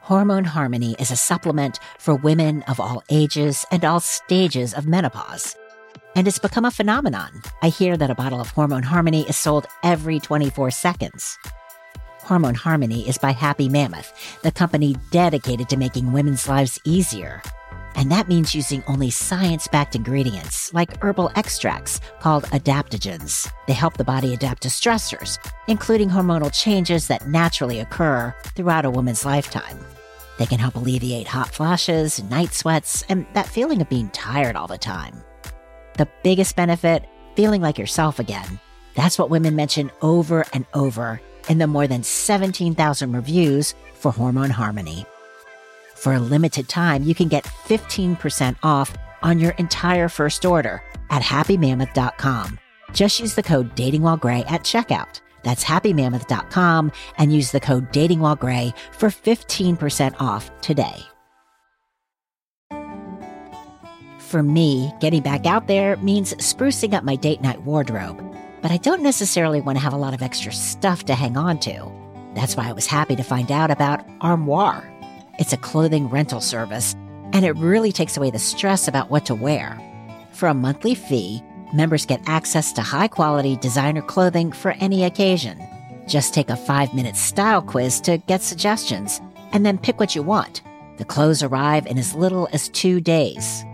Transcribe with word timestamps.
Hormone 0.00 0.46
Harmony 0.46 0.96
is 0.98 1.10
a 1.10 1.16
supplement 1.16 1.78
for 1.98 2.14
women 2.14 2.62
of 2.62 2.80
all 2.80 3.04
ages 3.10 3.66
and 3.70 3.84
all 3.84 4.00
stages 4.00 4.72
of 4.72 4.86
menopause. 4.86 5.54
And 6.16 6.26
it's 6.26 6.38
become 6.38 6.64
a 6.64 6.70
phenomenon. 6.70 7.42
I 7.62 7.68
hear 7.68 7.98
that 7.98 8.10
a 8.10 8.14
bottle 8.14 8.40
of 8.40 8.50
Hormone 8.50 8.82
Harmony 8.82 9.28
is 9.28 9.36
sold 9.36 9.66
every 9.82 10.18
24 10.18 10.70
seconds. 10.70 11.38
Hormone 12.22 12.54
Harmony 12.54 13.06
is 13.08 13.18
by 13.18 13.32
Happy 13.32 13.68
Mammoth, 13.68 14.40
the 14.42 14.50
company 14.50 14.96
dedicated 15.10 15.68
to 15.68 15.76
making 15.76 16.12
women's 16.12 16.48
lives 16.48 16.80
easier. 16.84 17.42
And 17.96 18.10
that 18.10 18.28
means 18.28 18.54
using 18.54 18.82
only 18.86 19.10
science 19.10 19.68
backed 19.68 19.94
ingredients 19.94 20.72
like 20.72 21.02
herbal 21.02 21.30
extracts 21.36 22.00
called 22.20 22.44
adaptogens. 22.44 23.50
They 23.66 23.72
help 23.72 23.96
the 23.96 24.04
body 24.04 24.34
adapt 24.34 24.62
to 24.62 24.68
stressors, 24.68 25.38
including 25.68 26.08
hormonal 26.08 26.52
changes 26.52 27.08
that 27.08 27.28
naturally 27.28 27.80
occur 27.80 28.34
throughout 28.54 28.84
a 28.84 28.90
woman's 28.90 29.24
lifetime. 29.24 29.78
They 30.38 30.46
can 30.46 30.58
help 30.58 30.76
alleviate 30.76 31.28
hot 31.28 31.50
flashes, 31.50 32.22
night 32.24 32.54
sweats, 32.54 33.04
and 33.08 33.26
that 33.34 33.46
feeling 33.46 33.82
of 33.82 33.90
being 33.90 34.08
tired 34.10 34.56
all 34.56 34.66
the 34.66 34.78
time. 34.78 35.22
The 35.98 36.08
biggest 36.22 36.56
benefit 36.56 37.04
feeling 37.36 37.60
like 37.60 37.76
yourself 37.76 38.18
again. 38.18 38.58
That's 38.94 39.18
what 39.18 39.30
women 39.30 39.54
mention 39.54 39.90
over 40.00 40.46
and 40.52 40.64
over 40.72 41.20
in 41.48 41.58
the 41.58 41.66
more 41.66 41.86
than 41.86 42.02
17,000 42.02 43.12
reviews 43.12 43.74
for 43.94 44.12
Hormone 44.12 44.50
Harmony. 44.50 45.04
For 46.00 46.14
a 46.14 46.18
limited 46.18 46.66
time, 46.66 47.02
you 47.02 47.14
can 47.14 47.28
get 47.28 47.44
15% 47.44 48.56
off 48.62 48.96
on 49.22 49.38
your 49.38 49.50
entire 49.58 50.08
first 50.08 50.46
order 50.46 50.82
at 51.10 51.20
happymammoth.com. 51.20 52.58
Just 52.94 53.20
use 53.20 53.34
the 53.34 53.42
code 53.42 53.76
datingwhilegray 53.76 54.50
at 54.50 54.62
checkout. 54.62 55.20
That's 55.42 55.62
happymammoth.com 55.62 56.92
and 57.18 57.34
use 57.34 57.52
the 57.52 57.60
code 57.60 57.92
datingwhilegray 57.92 58.72
for 58.92 59.10
15% 59.10 60.14
off 60.18 60.50
today. 60.62 61.02
For 64.20 64.42
me, 64.42 64.94
getting 65.00 65.20
back 65.20 65.44
out 65.44 65.66
there 65.66 65.98
means 65.98 66.32
sprucing 66.36 66.94
up 66.94 67.04
my 67.04 67.16
date 67.16 67.42
night 67.42 67.60
wardrobe, 67.60 68.24
but 68.62 68.70
I 68.70 68.78
don't 68.78 69.02
necessarily 69.02 69.60
want 69.60 69.76
to 69.76 69.84
have 69.84 69.92
a 69.92 69.98
lot 69.98 70.14
of 70.14 70.22
extra 70.22 70.50
stuff 70.50 71.04
to 71.04 71.14
hang 71.14 71.36
on 71.36 71.60
to. 71.60 71.92
That's 72.34 72.56
why 72.56 72.70
I 72.70 72.72
was 72.72 72.86
happy 72.86 73.16
to 73.16 73.22
find 73.22 73.52
out 73.52 73.70
about 73.70 74.02
Armoire. 74.22 74.99
It's 75.40 75.54
a 75.54 75.56
clothing 75.56 76.10
rental 76.10 76.42
service, 76.42 76.94
and 77.32 77.46
it 77.46 77.56
really 77.56 77.92
takes 77.92 78.18
away 78.18 78.30
the 78.30 78.38
stress 78.38 78.86
about 78.86 79.10
what 79.10 79.24
to 79.24 79.34
wear. 79.34 79.80
For 80.32 80.48
a 80.48 80.54
monthly 80.54 80.94
fee, 80.94 81.42
members 81.72 82.04
get 82.04 82.20
access 82.26 82.74
to 82.74 82.82
high 82.82 83.08
quality 83.08 83.56
designer 83.56 84.02
clothing 84.02 84.52
for 84.52 84.72
any 84.72 85.02
occasion. 85.02 85.58
Just 86.06 86.34
take 86.34 86.50
a 86.50 86.56
five 86.56 86.92
minute 86.92 87.16
style 87.16 87.62
quiz 87.62 88.02
to 88.02 88.18
get 88.18 88.42
suggestions, 88.42 89.18
and 89.52 89.64
then 89.64 89.78
pick 89.78 89.98
what 89.98 90.14
you 90.14 90.22
want. 90.22 90.60
The 90.98 91.06
clothes 91.06 91.42
arrive 91.42 91.86
in 91.86 91.96
as 91.96 92.14
little 92.14 92.46
as 92.52 92.68
two 92.68 93.00
days. 93.00 93.64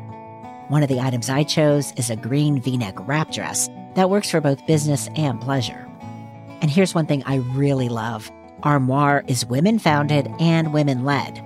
One 0.69 0.85
of 0.85 0.89
the 0.89 1.01
items 1.01 1.29
I 1.29 1.43
chose 1.43 1.93
is 1.97 2.11
a 2.11 2.17
green 2.17 2.63
v 2.63 2.77
neck 2.77 2.95
wrap 3.09 3.33
dress 3.33 3.69
that 3.97 4.09
works 4.09 4.31
for 4.31 4.41
both 4.41 4.65
business 4.69 5.09
and 5.17 5.41
pleasure. 5.41 5.85
And 6.61 6.71
here's 6.71 6.95
one 6.95 7.07
thing 7.07 7.25
I 7.27 7.37
really 7.57 7.89
love 7.89 8.31
Armoire 8.63 9.25
is 9.27 9.45
women 9.45 9.81
founded 9.81 10.29
and 10.39 10.73
women 10.73 11.05
led. 11.05 11.43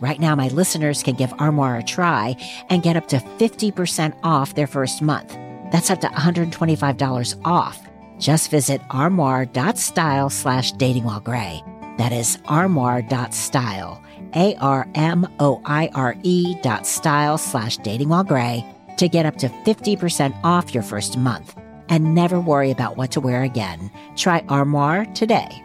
Right 0.00 0.20
now, 0.20 0.36
my 0.36 0.48
listeners 0.48 1.02
can 1.02 1.16
give 1.16 1.32
Armoire 1.40 1.78
a 1.78 1.82
try 1.82 2.36
and 2.70 2.82
get 2.82 2.96
up 2.96 3.08
to 3.08 3.16
50% 3.16 4.16
off 4.22 4.54
their 4.54 4.68
first 4.68 5.02
month. 5.02 5.36
That's 5.72 5.90
up 5.90 6.00
to 6.02 6.06
$125 6.06 7.40
off. 7.44 7.80
Just 8.18 8.50
visit 8.50 8.80
armoire.style 8.90 10.30
slash 10.30 10.72
dating 10.72 11.04
while 11.04 11.20
gray. 11.20 11.62
That 11.98 12.12
is 12.12 12.38
armoire.style, 12.46 14.02
A 14.34 14.54
R 14.56 14.88
M 14.94 15.26
O 15.40 15.60
I 15.64 15.90
R 15.94 16.16
E 16.22 16.54
dot 16.62 16.86
style 16.86 17.38
slash 17.38 17.76
dating 17.78 18.08
while 18.08 18.24
gray 18.24 18.64
to 18.98 19.08
get 19.08 19.26
up 19.26 19.36
to 19.36 19.48
50% 19.48 20.38
off 20.44 20.74
your 20.74 20.82
first 20.82 21.16
month 21.16 21.56
and 21.88 22.14
never 22.14 22.40
worry 22.40 22.70
about 22.70 22.96
what 22.96 23.10
to 23.12 23.20
wear 23.20 23.42
again. 23.42 23.90
Try 24.16 24.44
Armoire 24.48 25.06
today. 25.06 25.64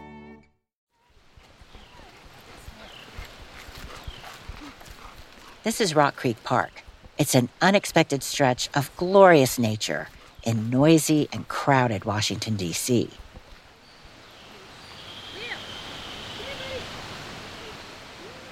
This 5.64 5.80
is 5.80 5.96
Rock 5.96 6.18
Creek 6.18 6.44
Park. 6.44 6.84
It's 7.18 7.36
an 7.36 7.48
unexpected 7.62 8.22
stretch 8.22 8.70
of 8.76 8.94
glorious 8.98 9.58
nature 9.58 10.10
in 10.44 10.70
noisy 10.70 11.30
and 11.32 11.48
crowded 11.48 12.04
Washington, 12.04 12.58
D.C. 12.58 13.10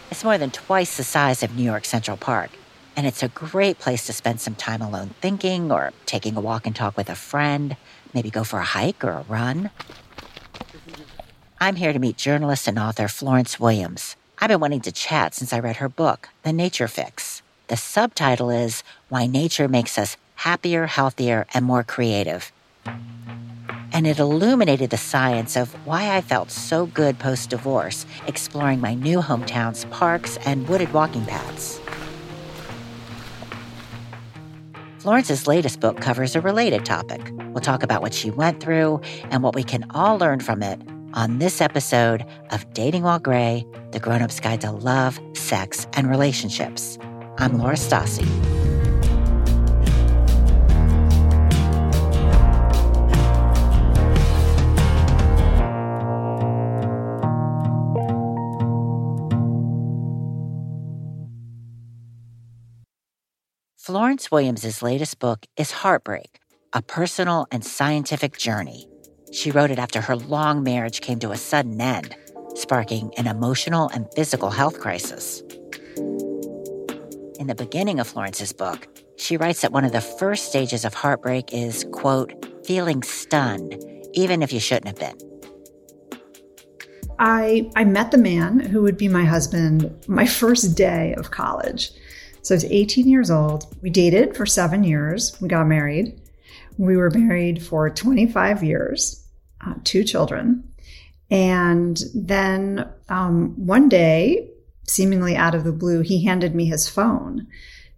It's 0.10 0.24
more 0.24 0.38
than 0.38 0.52
twice 0.52 0.96
the 0.96 1.04
size 1.04 1.44
of 1.44 1.54
New 1.54 1.64
York 1.64 1.84
Central 1.84 2.16
Park, 2.16 2.52
and 2.96 3.06
it's 3.06 3.22
a 3.22 3.28
great 3.28 3.78
place 3.78 4.06
to 4.06 4.14
spend 4.14 4.40
some 4.40 4.56
time 4.56 4.82
alone 4.82 5.10
thinking 5.20 5.70
or 5.70 5.92
taking 6.06 6.38
a 6.38 6.40
walk 6.40 6.66
and 6.66 6.74
talk 6.74 6.96
with 6.96 7.10
a 7.10 7.16
friend, 7.16 7.76
maybe 8.14 8.30
go 8.30 8.46
for 8.46 8.60
a 8.60 8.64
hike 8.64 9.04
or 9.04 9.12
a 9.12 9.26
run. 9.28 9.70
I'm 11.60 11.76
here 11.76 11.92
to 11.92 12.00
meet 12.00 12.16
journalist 12.16 12.70
and 12.70 12.80
author 12.80 13.10
Florence 13.10 13.60
Williams. 13.60 14.16
I've 14.44 14.48
been 14.48 14.60
wanting 14.60 14.82
to 14.82 14.92
chat 14.92 15.36
since 15.36 15.54
I 15.54 15.60
read 15.60 15.76
her 15.76 15.88
book, 15.88 16.30
The 16.42 16.52
Nature 16.52 16.88
Fix. 16.88 17.44
The 17.68 17.78
subtitle 17.78 18.50
is 18.50 18.84
Why 19.08 19.28
Nature 19.28 19.68
Makes 19.68 20.00
Us 20.00 20.18
Happier, 20.34 20.88
Healthier, 20.88 21.46
and 21.54 21.64
More 21.64 21.84
Creative. 21.84 22.52
And 23.94 24.08
it 24.08 24.18
illuminated 24.18 24.90
the 24.90 24.98
science 24.98 25.56
of 25.56 25.72
why 25.86 26.18
I 26.18 26.22
felt 26.22 26.50
so 26.50 26.88
good 26.88 27.20
post 27.20 27.52
divorce, 27.52 28.08
exploring 28.26 28.82
my 28.82 28.96
new 28.96 29.20
hometown's 29.20 29.86
parks 29.86 30.38
and 30.38 30.68
wooded 30.68 30.92
walking 30.92 31.24
paths. 31.28 31.80
Florence's 34.98 35.46
latest 35.46 35.80
book 35.80 36.02
covers 36.02 36.36
a 36.36 36.42
related 36.42 36.84
topic. 36.84 37.22
We'll 37.50 37.62
talk 37.62 37.84
about 37.84 38.02
what 38.02 38.16
she 38.16 38.32
went 38.32 38.60
through 38.60 39.02
and 39.26 39.44
what 39.44 39.54
we 39.54 39.64
can 39.64 39.86
all 39.92 40.18
learn 40.18 40.40
from 40.40 40.64
it 40.64 40.82
on 41.14 41.40
this 41.40 41.62
episode 41.62 42.26
of 42.52 42.72
Dating 42.74 43.04
While 43.04 43.20
Gray 43.20 43.66
The 43.92 44.00
Grown 44.00 44.22
Up's 44.22 44.40
Guide 44.40 44.62
to 44.62 44.72
Love, 44.72 45.20
Sex, 45.34 45.88
and 45.94 46.10
Relationships. 46.10 46.98
I'm 47.38 47.58
Laura 47.58 47.76
Stassi. 47.76 48.28
Florence 63.78 64.32
Williams' 64.32 64.82
latest 64.82 65.20
book 65.20 65.46
is 65.58 65.72
Heartbreak, 65.72 66.40
a 66.72 66.82
personal 66.82 67.48
and 67.52 67.66
scientific 67.66 68.38
journey. 68.38 68.91
She 69.32 69.50
wrote 69.52 69.72
it 69.72 69.80
after 69.80 70.02
her 70.02 70.16
long 70.16 70.62
marriage 70.62 71.02
came 71.02 71.20
to 71.20 71.32
a 71.32 71.38
sudden 71.38 71.80
end, 71.80 72.16
sparking 72.56 73.14
an 73.18 73.28
emotional 73.28 73.90
and 73.94 74.08
physical 74.14 74.50
health 74.50 74.80
crisis. 74.80 75.42
In 77.40 77.48
the 77.48 77.56
beginning 77.56 78.00
of 78.00 78.08
Florence's 78.08 78.52
book, 78.54 78.88
she 79.16 79.38
writes 79.38 79.62
that 79.62 79.72
one 79.72 79.86
of 79.86 79.94
the 79.94 80.02
first 80.02 80.50
stages 80.50 80.84
of 80.84 80.94
heartbreak 80.94 81.54
is, 81.54 81.86
quote, 81.92 82.34
feeling 82.66 83.02
stunned, 83.04 83.82
even 84.14 84.44
if 84.44 84.52
you 84.52 84.60
shouldn't 84.60 84.88
have 84.88 85.00
been. 85.00 85.18
I, 87.18 87.70
I 87.76 87.84
met 87.84 88.12
the 88.12 88.18
man 88.18 88.60
who 88.60 88.82
would 88.82 88.98
be 88.98 89.08
my 89.08 89.24
husband 89.24 89.96
my 90.08 90.26
first 90.26 90.76
day 90.76 91.14
of 91.16 91.32
college. 91.32 91.92
So 92.42 92.54
I 92.54 92.58
was 92.58 92.66
18 92.66 93.08
years 93.08 93.32
old. 93.32 93.66
We 93.82 93.92
dated 93.92 94.36
for 94.36 94.46
seven 94.46 94.84
years. 94.84 95.40
We 95.40 95.48
got 95.48 95.68
married. 95.68 96.20
We 96.78 96.98
were 96.98 97.12
married 97.12 97.64
for 97.64 97.90
25 97.90 98.64
years, 98.64 99.21
uh, 99.66 99.76
two 99.84 100.04
children. 100.04 100.64
And 101.30 102.00
then 102.14 102.90
um, 103.10 103.54
one 103.66 103.88
day, 103.90 104.50
seemingly 104.88 105.36
out 105.36 105.56
of 105.56 105.64
the 105.64 105.72
blue, 105.72 106.02
he 106.02 106.26
handed 106.26 106.54
me 106.54 106.66
his 106.66 106.90
phone 106.90 107.48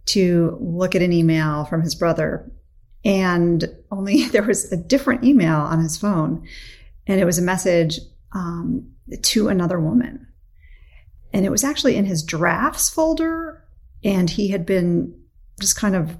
to 0.06 0.56
look 0.60 0.94
at 0.94 1.02
an 1.02 1.12
email 1.12 1.64
from 1.64 1.82
his 1.82 1.94
brother. 1.94 2.50
And 3.04 3.64
only 3.90 4.28
there 4.28 4.42
was 4.42 4.70
a 4.72 4.76
different 4.76 5.24
email 5.24 5.56
on 5.56 5.82
his 5.82 5.96
phone. 5.96 6.46
And 7.06 7.20
it 7.20 7.24
was 7.24 7.38
a 7.38 7.42
message 7.42 7.98
um, 8.32 8.90
to 9.22 9.48
another 9.48 9.80
woman. 9.80 10.26
And 11.32 11.44
it 11.44 11.50
was 11.50 11.64
actually 11.64 11.96
in 11.96 12.04
his 12.04 12.22
drafts 12.22 12.88
folder 12.88 13.64
and 14.04 14.28
he 14.28 14.48
had 14.48 14.66
been 14.66 15.18
just 15.60 15.76
kind 15.76 15.96
of 15.96 16.16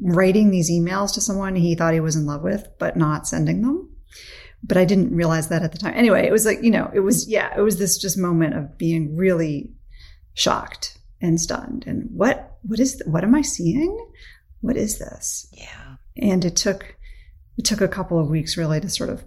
writing 0.00 0.50
these 0.50 0.70
emails 0.70 1.14
to 1.14 1.20
someone 1.20 1.56
he 1.56 1.74
thought 1.74 1.94
he 1.94 2.00
was 2.00 2.16
in 2.16 2.26
love 2.26 2.42
with, 2.42 2.68
but 2.78 2.96
not 2.96 3.26
sending 3.26 3.62
them. 3.62 3.88
But 4.62 4.76
I 4.76 4.84
didn't 4.84 5.14
realize 5.14 5.48
that 5.48 5.62
at 5.62 5.72
the 5.72 5.78
time. 5.78 5.94
Anyway, 5.94 6.26
it 6.26 6.32
was 6.32 6.44
like, 6.44 6.62
you 6.62 6.70
know, 6.70 6.90
it 6.92 7.00
was, 7.00 7.28
yeah, 7.28 7.56
it 7.56 7.60
was 7.60 7.78
this 7.78 7.98
just 7.98 8.18
moment 8.18 8.54
of 8.54 8.76
being 8.78 9.16
really 9.16 9.70
shocked 10.34 10.98
and 11.20 11.40
stunned. 11.40 11.84
And 11.86 12.08
what, 12.12 12.58
what 12.62 12.80
is, 12.80 13.00
what 13.06 13.22
am 13.22 13.34
I 13.34 13.42
seeing? 13.42 13.96
What 14.60 14.76
is 14.76 14.98
this? 14.98 15.46
Yeah. 15.52 15.96
And 16.16 16.44
it 16.44 16.56
took, 16.56 16.96
it 17.56 17.64
took 17.64 17.80
a 17.80 17.88
couple 17.88 18.18
of 18.18 18.28
weeks 18.28 18.56
really 18.56 18.80
to 18.80 18.88
sort 18.88 19.10
of, 19.10 19.24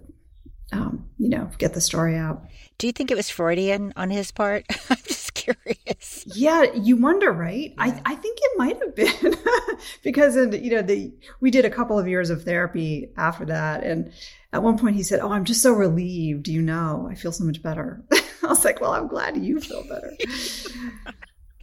um, 0.72 1.08
you 1.18 1.28
know, 1.28 1.50
get 1.58 1.74
the 1.74 1.80
story 1.80 2.16
out. 2.16 2.42
Do 2.78 2.86
you 2.86 2.92
think 2.92 3.10
it 3.10 3.16
was 3.16 3.28
Freudian 3.28 3.92
on 3.96 4.10
his 4.10 4.30
part? 4.30 4.64
I'm 4.90 4.96
just 5.04 5.34
curious. 5.34 6.24
Yeah, 6.26 6.72
you 6.74 6.96
wonder, 6.96 7.32
right? 7.32 7.74
Yeah. 7.76 7.82
I, 7.82 8.02
I 8.04 8.14
think 8.14 8.38
it 8.40 8.58
might 8.58 8.78
have 8.78 8.94
been 8.94 9.36
because, 10.02 10.36
in, 10.36 10.52
you 10.52 10.70
know, 10.70 10.82
the, 10.82 11.12
we 11.40 11.50
did 11.50 11.64
a 11.64 11.70
couple 11.70 11.98
of 11.98 12.08
years 12.08 12.30
of 12.30 12.44
therapy 12.44 13.10
after 13.16 13.44
that. 13.46 13.82
And 13.84 14.12
at 14.52 14.62
one 14.62 14.78
point 14.78 14.96
he 14.96 15.02
said, 15.02 15.20
Oh, 15.20 15.32
I'm 15.32 15.44
just 15.44 15.62
so 15.62 15.72
relieved. 15.72 16.48
You 16.48 16.62
know, 16.62 17.08
I 17.10 17.14
feel 17.14 17.32
so 17.32 17.44
much 17.44 17.62
better. 17.62 18.02
I 18.12 18.46
was 18.46 18.64
like, 18.64 18.80
Well, 18.80 18.92
I'm 18.92 19.08
glad 19.08 19.36
you 19.36 19.60
feel 19.60 19.84
better. 19.84 20.12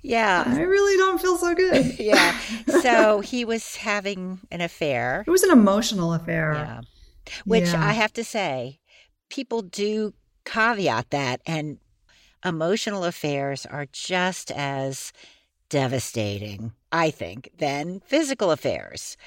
Yeah. 0.03 0.43
I 0.47 0.61
really 0.61 0.95
don't 0.95 1.19
feel 1.19 1.37
so 1.37 1.53
good. 1.53 1.99
yeah. 1.99 2.39
So 2.81 3.19
he 3.19 3.43
was 3.43 3.75
having 3.75 4.39
an 4.51 4.61
affair. 4.61 5.25
It 5.27 5.31
was 5.31 5.43
an 5.43 5.51
emotional 5.51 6.13
affair. 6.13 6.53
Yeah. 6.53 6.81
Which 7.45 7.65
yeah. 7.65 7.85
I 7.85 7.91
have 7.91 8.13
to 8.13 8.23
say, 8.23 8.79
people 9.29 9.61
do 9.61 10.13
caveat 10.45 11.09
that, 11.09 11.41
and 11.45 11.79
emotional 12.45 13.03
affairs 13.03 13.65
are 13.65 13.87
just 13.91 14.49
as 14.51 15.11
devastating, 15.69 16.71
I 16.89 17.09
think, 17.11 17.49
than 17.57 18.01
physical 18.05 18.51
affairs 18.51 19.17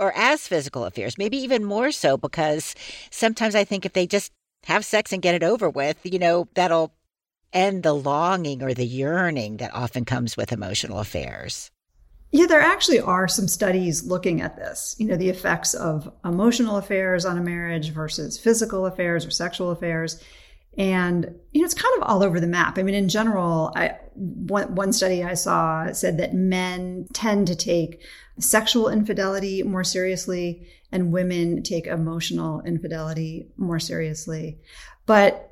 or 0.00 0.12
as 0.16 0.48
physical 0.48 0.84
affairs, 0.84 1.18
maybe 1.18 1.36
even 1.36 1.64
more 1.64 1.92
so 1.92 2.16
because 2.16 2.74
sometimes 3.10 3.54
I 3.54 3.64
think 3.64 3.84
if 3.84 3.92
they 3.92 4.06
just 4.06 4.32
have 4.64 4.84
sex 4.84 5.12
and 5.12 5.22
get 5.22 5.34
it 5.34 5.42
over 5.44 5.70
with, 5.70 5.98
you 6.02 6.18
know, 6.18 6.48
that'll 6.54 6.92
end 7.52 7.82
the 7.82 7.92
longing 7.92 8.62
or 8.62 8.74
the 8.74 8.86
yearning 8.86 9.58
that 9.58 9.74
often 9.74 10.04
comes 10.04 10.36
with 10.36 10.52
emotional 10.52 10.98
affairs. 10.98 11.70
Yeah, 12.32 12.46
there 12.46 12.60
actually 12.60 13.00
are 13.00 13.26
some 13.26 13.48
studies 13.48 14.04
looking 14.04 14.40
at 14.40 14.56
this, 14.56 14.94
you 14.98 15.06
know, 15.06 15.16
the 15.16 15.30
effects 15.30 15.74
of 15.74 16.12
emotional 16.24 16.76
affairs 16.76 17.24
on 17.24 17.36
a 17.36 17.42
marriage 17.42 17.90
versus 17.90 18.38
physical 18.38 18.86
affairs 18.86 19.26
or 19.26 19.30
sexual 19.30 19.70
affairs. 19.70 20.22
And, 20.78 21.34
you 21.52 21.60
know, 21.60 21.64
it's 21.64 21.74
kind 21.74 21.94
of 22.00 22.08
all 22.08 22.22
over 22.22 22.40
the 22.40 22.46
map. 22.46 22.78
I 22.78 22.82
mean, 22.82 22.94
in 22.94 23.08
general, 23.08 23.72
I, 23.74 23.98
one, 24.14 24.74
one 24.74 24.92
study 24.92 25.22
I 25.22 25.34
saw 25.34 25.92
said 25.92 26.18
that 26.18 26.32
men 26.32 27.06
tend 27.12 27.48
to 27.48 27.56
take 27.56 28.02
sexual 28.38 28.88
infidelity 28.88 29.62
more 29.62 29.84
seriously 29.84 30.66
and 30.92 31.12
women 31.12 31.62
take 31.62 31.86
emotional 31.86 32.62
infidelity 32.62 33.48
more 33.56 33.78
seriously. 33.78 34.58
But 35.06 35.46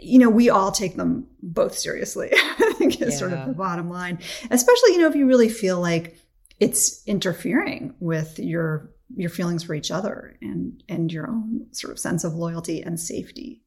you 0.00 0.18
know, 0.18 0.30
we 0.30 0.50
all 0.50 0.72
take 0.72 0.96
them 0.96 1.26
both 1.42 1.76
seriously. 1.76 2.30
I 2.32 2.72
think 2.76 3.00
is 3.00 3.12
yeah. 3.12 3.18
sort 3.18 3.32
of 3.32 3.46
the 3.46 3.54
bottom 3.54 3.90
line. 3.90 4.18
Especially, 4.50 4.92
you 4.92 4.98
know, 4.98 5.08
if 5.08 5.14
you 5.14 5.26
really 5.26 5.48
feel 5.48 5.80
like 5.80 6.16
it's 6.60 7.02
interfering 7.06 7.94
with 8.00 8.38
your 8.38 8.90
your 9.16 9.30
feelings 9.30 9.62
for 9.64 9.74
each 9.74 9.90
other 9.90 10.36
and 10.42 10.82
and 10.88 11.12
your 11.12 11.28
own 11.28 11.66
sort 11.72 11.92
of 11.92 11.98
sense 11.98 12.24
of 12.24 12.34
loyalty 12.34 12.82
and 12.82 12.98
safety. 12.98 13.62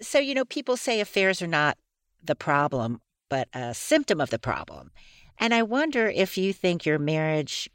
So, 0.00 0.18
you 0.18 0.34
know, 0.34 0.44
people 0.44 0.76
say 0.76 1.00
affairs 1.00 1.42
are 1.42 1.48
not 1.48 1.76
the 2.22 2.34
problem, 2.34 3.00
but 3.28 3.48
a 3.52 3.74
symptom 3.74 4.20
of 4.20 4.30
the 4.30 4.38
problem. 4.38 4.90
And 5.38 5.54
I 5.54 5.62
wonder 5.62 6.08
if 6.08 6.36
you 6.36 6.52
think 6.52 6.84
your 6.84 6.98
marriage 6.98 7.70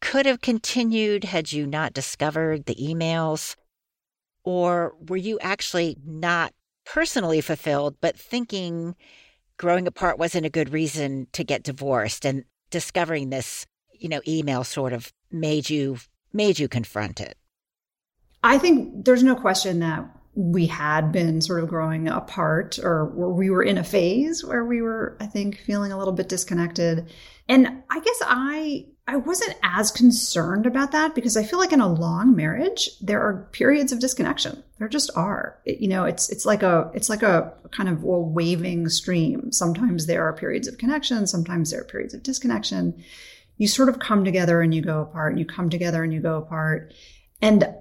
could 0.00 0.26
have 0.26 0.40
continued 0.40 1.24
had 1.24 1.52
you 1.52 1.66
not 1.66 1.92
discovered 1.92 2.66
the 2.66 2.74
emails 2.74 3.56
or 4.44 4.94
were 5.08 5.16
you 5.16 5.38
actually 5.40 5.96
not 6.04 6.52
personally 6.84 7.40
fulfilled, 7.40 7.96
but 8.00 8.16
thinking 8.16 8.94
growing 9.56 9.86
apart 9.86 10.18
wasn't 10.18 10.46
a 10.46 10.50
good 10.50 10.72
reason 10.72 11.26
to 11.32 11.42
get 11.42 11.64
divorced 11.64 12.24
and 12.24 12.44
discovering 12.70 13.30
this, 13.30 13.66
you 13.92 14.08
know, 14.08 14.20
email 14.28 14.62
sort 14.62 14.92
of 14.92 15.12
made 15.30 15.68
you 15.68 15.98
made 16.32 16.58
you 16.58 16.68
confront 16.68 17.20
it? 17.20 17.36
I 18.44 18.58
think 18.58 19.04
there's 19.04 19.22
no 19.22 19.34
question 19.34 19.80
that 19.80 20.04
we 20.36 20.66
had 20.66 21.12
been 21.12 21.40
sort 21.40 21.62
of 21.62 21.68
growing 21.68 22.08
apart 22.08 22.78
or 22.78 23.06
we 23.06 23.48
were 23.48 23.62
in 23.62 23.78
a 23.78 23.84
phase 23.84 24.44
where 24.44 24.66
we 24.66 24.82
were, 24.82 25.16
I 25.18 25.26
think, 25.26 25.58
feeling 25.60 25.92
a 25.92 25.98
little 25.98 26.12
bit 26.12 26.28
disconnected. 26.28 27.10
And 27.48 27.82
I 27.90 28.00
guess 28.00 28.18
I 28.22 28.86
I 29.08 29.16
wasn't 29.16 29.56
as 29.62 29.90
concerned 29.90 30.66
about 30.66 30.92
that 30.92 31.14
because 31.14 31.36
I 31.36 31.44
feel 31.44 31.58
like 31.58 31.72
in 31.72 31.80
a 31.80 31.88
long 31.88 32.36
marriage 32.36 32.90
there 33.00 33.22
are 33.22 33.48
periods 33.52 33.92
of 33.92 34.00
disconnection. 34.00 34.62
There 34.78 34.88
just 34.88 35.10
are. 35.16 35.58
It, 35.64 35.80
you 35.80 35.88
know, 35.88 36.04
it's 36.04 36.28
it's 36.28 36.44
like 36.44 36.62
a 36.62 36.90
it's 36.92 37.08
like 37.08 37.22
a 37.22 37.54
kind 37.70 37.88
of 37.88 38.02
a 38.02 38.06
waving 38.06 38.90
stream. 38.90 39.52
Sometimes 39.52 40.04
there 40.04 40.24
are 40.24 40.34
periods 40.34 40.68
of 40.68 40.76
connection, 40.76 41.26
sometimes 41.26 41.70
there 41.70 41.80
are 41.80 41.84
periods 41.84 42.12
of 42.12 42.22
disconnection. 42.22 43.02
You 43.56 43.68
sort 43.68 43.88
of 43.88 44.00
come 44.00 44.22
together 44.22 44.60
and 44.60 44.74
you 44.74 44.82
go 44.82 45.00
apart, 45.00 45.32
and 45.32 45.38
you 45.38 45.46
come 45.46 45.70
together 45.70 46.04
and 46.04 46.12
you 46.12 46.20
go 46.20 46.36
apart. 46.36 46.92
And 47.40 47.74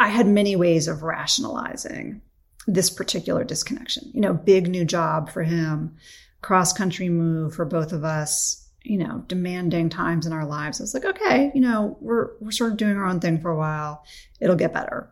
I 0.00 0.08
had 0.08 0.26
many 0.26 0.56
ways 0.56 0.88
of 0.88 1.02
rationalizing 1.02 2.22
this 2.66 2.88
particular 2.88 3.44
disconnection. 3.44 4.10
You 4.14 4.22
know, 4.22 4.32
big 4.32 4.66
new 4.66 4.86
job 4.86 5.30
for 5.30 5.42
him, 5.42 5.94
cross 6.40 6.72
country 6.72 7.10
move 7.10 7.54
for 7.54 7.66
both 7.66 7.92
of 7.92 8.02
us, 8.02 8.66
you 8.82 8.96
know, 8.96 9.22
demanding 9.28 9.90
times 9.90 10.24
in 10.24 10.32
our 10.32 10.46
lives. 10.46 10.80
I 10.80 10.84
was 10.84 10.94
like, 10.94 11.04
okay, 11.04 11.52
you 11.54 11.60
know, 11.60 11.98
we're 12.00 12.30
we're 12.40 12.50
sort 12.50 12.72
of 12.72 12.78
doing 12.78 12.96
our 12.96 13.04
own 13.04 13.20
thing 13.20 13.42
for 13.42 13.50
a 13.50 13.56
while. 13.56 14.02
It'll 14.40 14.56
get 14.56 14.72
better. 14.72 15.10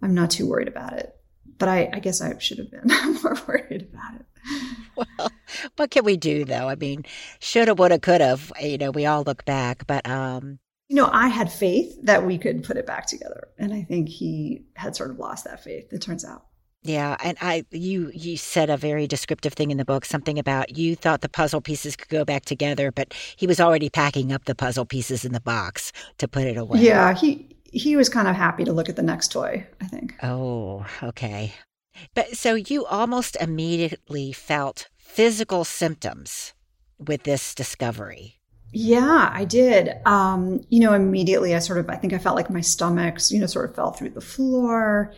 I'm 0.00 0.14
not 0.14 0.30
too 0.30 0.48
worried 0.48 0.68
about 0.68 0.94
it. 0.94 1.14
But 1.58 1.68
I, 1.68 1.90
I 1.92 1.98
guess 2.00 2.22
I 2.22 2.36
should 2.38 2.58
have 2.58 2.70
been 2.70 2.88
more 3.22 3.36
worried 3.46 3.88
about 3.92 4.14
it. 4.14 4.26
Well, 4.96 5.30
what 5.76 5.90
can 5.90 6.04
we 6.04 6.16
do 6.16 6.46
though? 6.46 6.68
I 6.70 6.76
mean, 6.76 7.04
shoulda, 7.40 7.74
woulda, 7.74 7.98
coulda. 7.98 8.38
You 8.58 8.78
know, 8.78 8.90
we 8.90 9.04
all 9.04 9.22
look 9.22 9.44
back, 9.44 9.86
but 9.86 10.08
um, 10.08 10.60
you 10.94 11.00
know, 11.00 11.10
I 11.12 11.26
had 11.26 11.50
faith 11.50 11.98
that 12.04 12.24
we 12.24 12.38
could 12.38 12.62
put 12.62 12.76
it 12.76 12.86
back 12.86 13.08
together, 13.08 13.48
and 13.58 13.74
I 13.74 13.82
think 13.82 14.08
he 14.08 14.64
had 14.76 14.94
sort 14.94 15.10
of 15.10 15.18
lost 15.18 15.42
that 15.44 15.60
faith. 15.60 15.92
It 15.92 16.00
turns 16.00 16.24
out. 16.24 16.46
Yeah, 16.84 17.16
and 17.20 17.36
I 17.40 17.64
you 17.72 18.12
you 18.14 18.36
said 18.36 18.70
a 18.70 18.76
very 18.76 19.08
descriptive 19.08 19.54
thing 19.54 19.72
in 19.72 19.76
the 19.76 19.84
book, 19.84 20.04
something 20.04 20.38
about 20.38 20.78
you 20.78 20.94
thought 20.94 21.20
the 21.20 21.28
puzzle 21.28 21.60
pieces 21.60 21.96
could 21.96 22.10
go 22.10 22.24
back 22.24 22.44
together, 22.44 22.92
but 22.92 23.12
he 23.34 23.48
was 23.48 23.58
already 23.58 23.90
packing 23.90 24.30
up 24.30 24.44
the 24.44 24.54
puzzle 24.54 24.84
pieces 24.84 25.24
in 25.24 25.32
the 25.32 25.40
box 25.40 25.90
to 26.18 26.28
put 26.28 26.44
it 26.44 26.56
away. 26.56 26.78
Yeah, 26.78 27.12
he 27.12 27.48
he 27.64 27.96
was 27.96 28.08
kind 28.08 28.28
of 28.28 28.36
happy 28.36 28.62
to 28.62 28.72
look 28.72 28.88
at 28.88 28.94
the 28.94 29.02
next 29.02 29.32
toy, 29.32 29.66
I 29.80 29.86
think. 29.86 30.14
Oh, 30.22 30.86
okay. 31.02 31.54
But 32.14 32.36
so 32.36 32.54
you 32.54 32.86
almost 32.86 33.36
immediately 33.40 34.32
felt 34.32 34.86
physical 34.96 35.64
symptoms 35.64 36.54
with 37.00 37.24
this 37.24 37.52
discovery. 37.52 38.38
Yeah, 38.74 39.30
I 39.32 39.44
did. 39.44 39.90
Um, 40.04 40.60
you 40.68 40.80
know, 40.80 40.92
immediately 40.94 41.54
I 41.54 41.60
sort 41.60 41.78
of 41.78 41.88
I 41.88 41.96
think 41.96 42.12
I 42.12 42.18
felt 42.18 42.36
like 42.36 42.50
my 42.50 42.60
stomachs, 42.60 43.30
you 43.30 43.40
know, 43.40 43.46
sort 43.46 43.70
of 43.70 43.76
fell 43.76 43.92
through 43.92 44.10
the 44.10 44.20
floor 44.20 45.14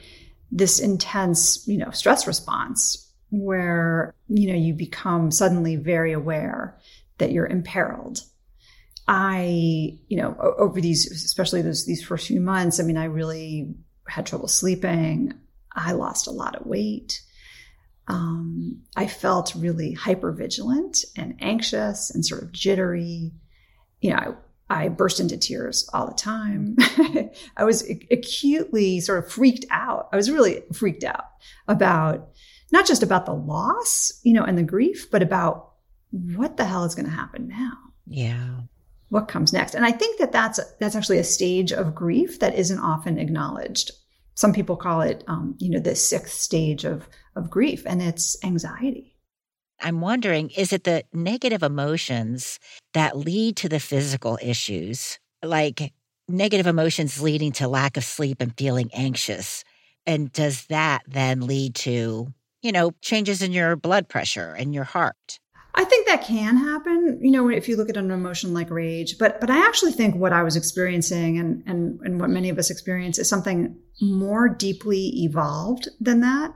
this 0.51 0.79
intense, 0.79 1.67
you 1.67 1.79
know, 1.79 1.91
stress 1.91 2.27
response 2.27 3.13
where, 3.31 4.15
you 4.29 4.49
know, 4.49 4.59
you 4.59 4.73
become 4.73 5.31
suddenly 5.31 5.77
very 5.77 6.13
aware 6.13 6.79
that 7.19 7.33
you're 7.33 7.47
imperiled. 7.47 8.21
I, 9.09 9.99
you 10.09 10.17
know, 10.17 10.37
over 10.59 10.81
these, 10.81 11.11
especially 11.11 11.63
those, 11.63 11.87
these 11.87 12.05
first 12.05 12.27
few 12.27 12.41
months, 12.41 12.81
I 12.81 12.85
mean, 12.85 12.97
I 12.97 13.05
really 13.05 13.75
had 14.09 14.27
trouble 14.27 14.49
sleeping. 14.49 15.35
I 15.73 15.93
lost 15.93 16.27
a 16.27 16.33
lot 16.33 16.57
of 16.57 16.67
weight. 16.67 17.23
Um, 18.09 18.83
I 18.97 19.07
felt 19.07 19.55
really 19.57 19.93
hyper 19.93 20.33
vigilant 20.33 21.05
and 21.17 21.37
anxious 21.41 22.11
and 22.11 22.25
sort 22.25 22.43
of 22.43 22.53
jittery. 22.53 23.33
You 24.07 24.15
know, 24.15 24.37
I 24.71 24.87
burst 24.87 25.19
into 25.19 25.37
tears 25.37 25.91
all 25.93 26.07
the 26.07 26.15
time. 26.15 26.77
I 27.57 27.65
was 27.65 27.83
acutely 28.13 29.01
sort 29.01 29.19
of 29.19 29.33
freaked 29.33 29.67
out. 29.69 30.09
I 30.13 30.17
was 30.17 30.31
really 30.31 30.63
freaked 30.73 31.03
out 31.03 31.25
about 31.67 32.29
not 32.71 32.87
just 32.87 33.03
about 33.03 33.27
the 33.27 33.35
loss, 33.35 34.13
you 34.23 34.33
know, 34.33 34.45
and 34.45 34.57
the 34.57 34.63
grief, 34.63 35.11
but 35.11 35.25
about 35.25 35.73
what 36.13 36.57
the 36.57 36.65
hell 36.65 36.85
is 36.85 36.95
going 36.95 37.07
to 37.07 37.11
happen 37.11 37.49
now? 37.49 37.73
Yeah. 38.07 38.61
What 39.09 39.27
comes 39.27 39.53
next? 39.53 39.75
And 39.75 39.85
I 39.85 39.91
think 39.91 40.21
that 40.21 40.31
that's 40.31 40.61
that's 40.79 40.95
actually 40.95 41.19
a 41.19 41.25
stage 41.25 41.73
of 41.73 41.97
grief 41.97 42.39
that 42.39 42.55
isn't 42.55 42.79
often 42.79 43.19
acknowledged. 43.19 43.91
Some 44.35 44.53
people 44.53 44.77
call 44.77 45.01
it, 45.01 45.25
um, 45.27 45.57
you 45.59 45.71
know, 45.71 45.81
the 45.81 45.97
sixth 45.97 46.39
stage 46.39 46.85
of 46.85 47.09
of 47.35 47.51
grief, 47.51 47.83
and 47.87 48.01
it's 48.01 48.37
anxiety. 48.45 49.16
I'm 49.81 50.01
wondering 50.01 50.51
is 50.51 50.73
it 50.73 50.85
the 50.85 51.05
negative 51.13 51.63
emotions 51.63 52.59
that 52.95 53.17
lead 53.17 53.57
to 53.59 53.69
the 53.69 53.81
physical 53.81 54.39
issues, 54.43 55.19
like 55.43 55.93
negative 56.29 56.67
emotions 56.67 57.21
leading 57.21 57.53
to 57.53 57.69
lack 57.69 57.97
of 57.97 58.05
sleep 58.05 58.41
and 58.41 58.57
feeling 58.57 58.91
anxious? 58.93 59.65
And 60.07 60.33
does 60.33 60.67
that 60.67 61.03
then 61.07 61.47
lead 61.47 61.75
to, 61.77 62.33
you 62.63 62.73
know, 62.73 62.93
changes 63.03 63.43
in 63.43 63.53
your 63.53 63.77
blood 63.77 64.09
pressure 64.09 64.55
and 64.59 64.73
your 64.75 64.85
heart? 64.85 65.39
I 65.77 65.85
think 65.85 66.07
that 66.07 66.25
can 66.25 66.57
happen, 66.57 67.19
you 67.21 67.31
know, 67.31 67.51
if 67.51 67.69
you 67.69 67.77
look 67.77 67.91
at 67.91 67.99
an 67.99 68.11
emotion 68.11 68.55
like 68.55 68.71
rage. 68.71 69.19
But 69.19 69.41
but 69.41 69.51
I 69.51 69.67
actually 69.67 69.93
think 69.93 70.15
what 70.15 70.33
I 70.33 70.43
was 70.43 70.57
experiencing 70.57 71.39
and 71.39 71.63
and, 71.67 72.01
and 72.01 72.19
what 72.21 72.31
many 72.31 72.49
of 72.49 72.59
us 72.59 72.71
experience 72.71 73.19
is 73.19 73.29
something 73.29 73.77
more 74.01 74.49
deeply 74.49 75.09
evolved 75.25 75.89
than 76.01 76.21
that. 76.21 76.55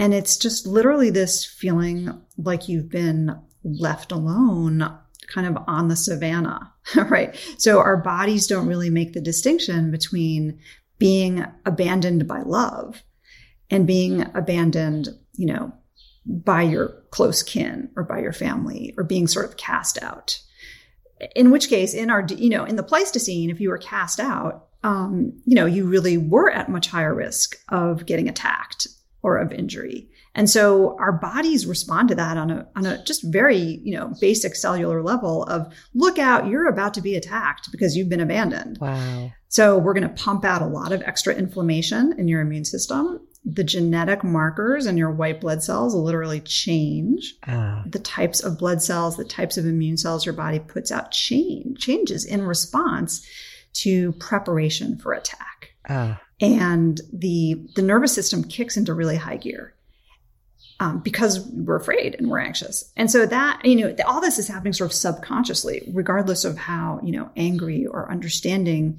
And 0.00 0.14
it's 0.14 0.38
just 0.38 0.66
literally 0.66 1.10
this 1.10 1.44
feeling 1.44 2.22
like 2.38 2.70
you've 2.70 2.88
been 2.88 3.38
left 3.62 4.12
alone 4.12 4.98
kind 5.28 5.46
of 5.46 5.62
on 5.66 5.88
the 5.88 5.94
savannah, 5.94 6.72
right? 6.96 7.38
So 7.58 7.80
our 7.80 7.98
bodies 7.98 8.46
don't 8.46 8.66
really 8.66 8.88
make 8.88 9.12
the 9.12 9.20
distinction 9.20 9.90
between 9.90 10.58
being 10.98 11.44
abandoned 11.66 12.26
by 12.26 12.40
love 12.40 13.02
and 13.68 13.86
being 13.86 14.22
abandoned, 14.34 15.10
you 15.34 15.46
know, 15.46 15.70
by 16.26 16.62
your 16.62 16.88
close 17.10 17.42
kin 17.42 17.90
or 17.94 18.02
by 18.02 18.20
your 18.20 18.32
family 18.32 18.94
or 18.96 19.04
being 19.04 19.26
sort 19.26 19.44
of 19.44 19.58
cast 19.58 20.02
out. 20.02 20.40
In 21.36 21.50
which 21.50 21.68
case, 21.68 21.92
in 21.92 22.08
our, 22.08 22.24
you 22.26 22.48
know, 22.48 22.64
in 22.64 22.76
the 22.76 22.82
Pleistocene, 22.82 23.50
if 23.50 23.60
you 23.60 23.68
were 23.68 23.78
cast 23.78 24.18
out, 24.18 24.68
um, 24.82 25.34
you 25.44 25.54
know, 25.54 25.66
you 25.66 25.86
really 25.86 26.16
were 26.16 26.50
at 26.50 26.70
much 26.70 26.86
higher 26.86 27.14
risk 27.14 27.58
of 27.68 28.06
getting 28.06 28.30
attacked 28.30 28.88
or 29.22 29.36
of 29.38 29.52
injury. 29.52 30.08
And 30.34 30.48
so 30.48 30.96
our 30.98 31.12
bodies 31.12 31.66
respond 31.66 32.08
to 32.08 32.14
that 32.14 32.36
on 32.36 32.50
a, 32.50 32.68
on 32.76 32.86
a 32.86 33.02
just 33.04 33.24
very, 33.24 33.80
you 33.82 33.94
know, 33.96 34.12
basic 34.20 34.54
cellular 34.54 35.02
level 35.02 35.44
of 35.44 35.72
look 35.94 36.18
out, 36.18 36.46
you're 36.46 36.68
about 36.68 36.94
to 36.94 37.02
be 37.02 37.16
attacked 37.16 37.70
because 37.72 37.96
you've 37.96 38.08
been 38.08 38.20
abandoned. 38.20 38.78
Wow. 38.80 39.32
So 39.48 39.76
we're 39.76 39.94
going 39.94 40.08
to 40.08 40.22
pump 40.22 40.44
out 40.44 40.62
a 40.62 40.66
lot 40.66 40.92
of 40.92 41.02
extra 41.02 41.34
inflammation 41.34 42.14
in 42.18 42.28
your 42.28 42.40
immune 42.40 42.64
system. 42.64 43.26
The 43.44 43.64
genetic 43.64 44.22
markers 44.22 44.86
in 44.86 44.96
your 44.96 45.10
white 45.10 45.40
blood 45.40 45.62
cells 45.62 45.94
literally 45.94 46.40
change. 46.40 47.34
Ah. 47.48 47.82
The 47.86 47.98
types 47.98 48.40
of 48.40 48.58
blood 48.58 48.82
cells, 48.82 49.16
the 49.16 49.24
types 49.24 49.58
of 49.58 49.66
immune 49.66 49.96
cells 49.96 50.24
your 50.24 50.34
body 50.34 50.60
puts 50.60 50.92
out 50.92 51.10
change, 51.10 51.80
changes 51.80 52.24
in 52.24 52.42
response 52.42 53.26
to 53.72 54.12
preparation 54.12 54.98
for 54.98 55.12
attack. 55.12 55.70
Ah. 55.88 56.20
And 56.40 57.00
the, 57.12 57.68
the 57.74 57.82
nervous 57.82 58.14
system 58.14 58.44
kicks 58.44 58.76
into 58.76 58.94
really 58.94 59.16
high 59.16 59.36
gear. 59.36 59.74
Um, 60.78 61.00
because 61.00 61.46
we're 61.46 61.76
afraid 61.76 62.14
and 62.14 62.30
we're 62.30 62.38
anxious. 62.38 62.90
And 62.96 63.10
so 63.10 63.26
that, 63.26 63.60
you 63.66 63.76
know, 63.76 63.94
all 64.06 64.22
this 64.22 64.38
is 64.38 64.48
happening 64.48 64.72
sort 64.72 64.88
of 64.88 64.94
subconsciously, 64.94 65.82
regardless 65.92 66.46
of 66.46 66.56
how, 66.56 67.00
you 67.02 67.12
know, 67.12 67.28
angry 67.36 67.84
or 67.84 68.10
understanding, 68.10 68.98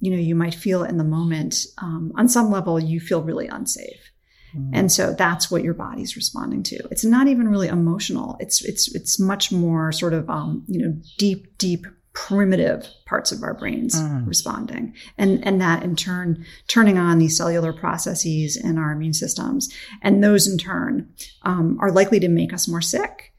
you 0.00 0.10
know, 0.10 0.16
you 0.16 0.34
might 0.34 0.54
feel 0.54 0.84
in 0.84 0.96
the 0.96 1.04
moment. 1.04 1.66
Um, 1.82 2.12
on 2.16 2.30
some 2.30 2.50
level, 2.50 2.80
you 2.80 2.98
feel 2.98 3.20
really 3.20 3.46
unsafe. 3.46 4.10
Mm. 4.56 4.70
And 4.72 4.92
so 4.92 5.12
that's 5.12 5.50
what 5.50 5.62
your 5.62 5.74
body's 5.74 6.16
responding 6.16 6.62
to. 6.62 6.76
It's 6.90 7.04
not 7.04 7.28
even 7.28 7.48
really 7.48 7.68
emotional. 7.68 8.38
It's, 8.40 8.64
it's, 8.64 8.94
it's 8.94 9.20
much 9.20 9.52
more 9.52 9.92
sort 9.92 10.14
of, 10.14 10.30
um, 10.30 10.64
you 10.66 10.80
know, 10.80 10.96
deep, 11.18 11.58
deep 11.58 11.86
primitive 12.26 12.86
parts 13.06 13.30
of 13.32 13.42
our 13.44 13.54
brains 13.54 13.94
Mm. 13.94 14.26
responding. 14.26 14.92
And 15.16 15.46
and 15.46 15.60
that 15.60 15.82
in 15.84 15.94
turn 15.94 16.44
turning 16.66 16.98
on 16.98 17.18
these 17.18 17.36
cellular 17.36 17.72
processes 17.72 18.56
in 18.56 18.76
our 18.76 18.90
immune 18.92 19.14
systems. 19.14 19.68
And 20.02 20.22
those 20.22 20.48
in 20.48 20.58
turn 20.58 21.08
um, 21.42 21.78
are 21.80 21.92
likely 21.92 22.18
to 22.20 22.28
make 22.28 22.52
us 22.52 22.66
more 22.68 22.80
sick. 22.82 23.32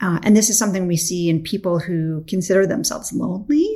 Uh, 0.00 0.18
and 0.22 0.36
this 0.36 0.48
is 0.48 0.56
something 0.58 0.86
we 0.86 0.96
see 0.96 1.28
in 1.28 1.42
people 1.42 1.80
who 1.80 2.24
consider 2.28 2.66
themselves 2.66 3.12
lonely. 3.12 3.66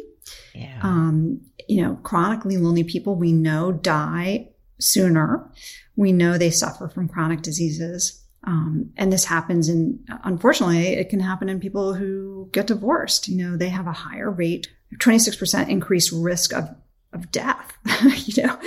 Yeah. 0.54 0.78
um, 0.82 1.40
you 1.68 1.82
know 1.82 1.96
chronically 2.02 2.56
lonely 2.56 2.84
people 2.84 3.14
we 3.16 3.32
know 3.32 3.72
die 3.72 4.48
sooner. 4.78 5.50
We 5.96 6.12
know 6.12 6.38
they 6.38 6.50
suffer 6.50 6.88
from 6.88 7.08
chronic 7.08 7.42
diseases 7.42 8.23
um, 8.46 8.90
and 8.96 9.12
this 9.12 9.24
happens 9.24 9.68
in, 9.68 10.04
unfortunately, 10.24 10.88
it 10.88 11.08
can 11.08 11.20
happen 11.20 11.48
in 11.48 11.60
people 11.60 11.94
who 11.94 12.48
get 12.52 12.66
divorced. 12.66 13.28
You 13.28 13.36
know, 13.36 13.56
they 13.56 13.68
have 13.68 13.86
a 13.86 13.92
higher 13.92 14.30
rate, 14.30 14.68
26% 14.96 15.68
increased 15.68 16.12
risk 16.12 16.52
of, 16.52 16.68
of 17.12 17.30
death, 17.30 17.72
you 18.26 18.42
know, 18.42 18.58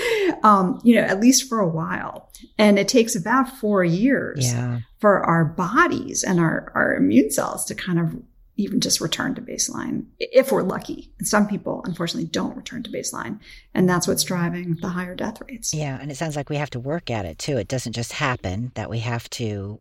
um, 0.44 0.82
you 0.84 0.96
know, 0.96 1.02
at 1.02 1.20
least 1.20 1.48
for 1.48 1.60
a 1.60 1.68
while. 1.68 2.32
And 2.58 2.80
it 2.80 2.88
takes 2.88 3.16
about 3.16 3.58
four 3.58 3.84
years 3.84 4.52
yeah. 4.52 4.80
for 5.00 5.24
our 5.24 5.46
bodies 5.46 6.24
and 6.24 6.40
our, 6.40 6.72
our 6.74 6.96
immune 6.96 7.32
cells 7.32 7.66
to 7.66 7.76
kind 7.76 8.00
of 8.00 8.16
even 8.58 8.82
just 8.82 9.00
return 9.00 9.36
to 9.36 9.42
baseline 9.42 10.06
if 10.20 10.52
we're 10.52 10.64
lucky. 10.64 11.14
And 11.20 11.28
some 11.28 11.48
people, 11.48 11.82
unfortunately, 11.86 12.30
don't 12.30 12.58
return 12.58 12.84
to 12.84 12.90
baseline. 12.90 13.40
And 13.74 13.88
that's 13.88 14.08
what's 14.08 14.24
driving 14.24 14.78
the 14.82 14.90
higher 14.90 15.16
death 15.16 15.42
rates. 15.48 15.74
Yeah. 15.74 15.98
And 16.02 16.12
it 16.12 16.16
sounds 16.16 16.36
like 16.36 16.50
we 16.50 16.58
have 16.58 16.72
to 16.72 16.80
work 16.80 17.10
at 17.10 17.26
it 17.26 17.38
too. 17.38 17.58
It 17.58 17.68
doesn't 17.68 17.94
just 17.94 18.14
happen 18.14 18.72
that 18.76 18.90
we 18.90 19.00
have 19.00 19.30
to 19.32 19.80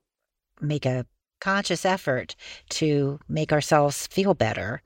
make 0.61 0.87
a 0.87 1.07
conscious 1.41 1.85
effort 1.85 2.37
to 2.71 3.19
make 3.29 3.53
ourselves 3.53 4.07
feel 4.07 4.35
better. 4.35 4.83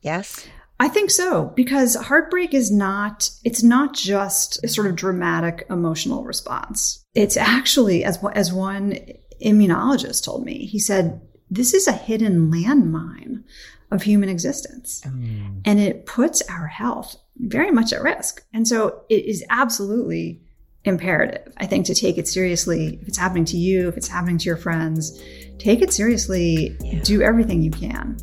Yes. 0.00 0.46
I 0.80 0.88
think 0.88 1.10
so 1.10 1.46
because 1.56 1.96
heartbreak 1.96 2.54
is 2.54 2.70
not 2.70 3.30
it's 3.42 3.64
not 3.64 3.94
just 3.94 4.62
a 4.62 4.68
sort 4.68 4.86
of 4.86 4.94
dramatic 4.94 5.66
emotional 5.68 6.22
response. 6.24 7.04
It's 7.14 7.36
actually 7.36 8.04
as 8.04 8.18
as 8.34 8.52
one 8.52 8.98
immunologist 9.44 10.24
told 10.24 10.44
me. 10.44 10.66
He 10.66 10.78
said 10.78 11.20
this 11.50 11.72
is 11.74 11.86
a 11.86 11.92
hidden 11.92 12.50
landmine 12.52 13.42
of 13.90 14.02
human 14.02 14.28
existence 14.28 15.02
Mm. 15.06 15.62
and 15.64 15.80
it 15.80 16.04
puts 16.06 16.42
our 16.50 16.66
health 16.66 17.16
very 17.38 17.70
much 17.70 17.92
at 17.92 18.02
risk. 18.02 18.44
And 18.52 18.66
so 18.68 19.02
it 19.08 19.24
is 19.24 19.44
absolutely 19.48 20.42
imperative, 20.84 21.52
I 21.56 21.66
think, 21.66 21.86
to 21.86 21.94
take 21.94 22.18
it 22.18 22.28
seriously. 22.28 22.98
If 23.00 23.08
it's 23.08 23.18
happening 23.18 23.44
to 23.46 23.56
you, 23.56 23.88
if 23.88 23.96
it's 23.96 24.08
happening 24.08 24.38
to 24.38 24.44
your 24.44 24.56
friends, 24.56 25.20
take 25.58 25.80
it 25.80 25.92
seriously. 25.92 26.76
Yeah. 26.82 27.00
Do 27.02 27.22
everything 27.22 27.62
you 27.62 27.70
can 27.70 28.16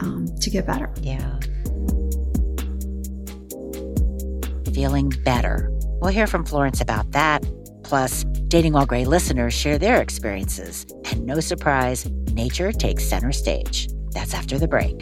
um, 0.00 0.26
to 0.40 0.50
get 0.50 0.66
better. 0.66 0.90
Yeah. 1.02 1.38
Feeling 4.72 5.10
better. 5.24 5.70
We'll 6.00 6.10
hear 6.12 6.26
from 6.26 6.44
Florence 6.44 6.80
about 6.80 7.12
that. 7.12 7.44
Plus, 7.84 8.24
Dating 8.48 8.72
While 8.72 8.86
Gray 8.86 9.04
listeners 9.04 9.54
share 9.54 9.78
their 9.78 10.00
experiences. 10.00 10.86
And 11.10 11.24
no 11.26 11.38
surprise, 11.40 12.08
nature 12.34 12.72
takes 12.72 13.04
center 13.04 13.32
stage. 13.32 13.88
That's 14.10 14.34
after 14.34 14.58
the 14.58 14.68
break. 14.68 15.00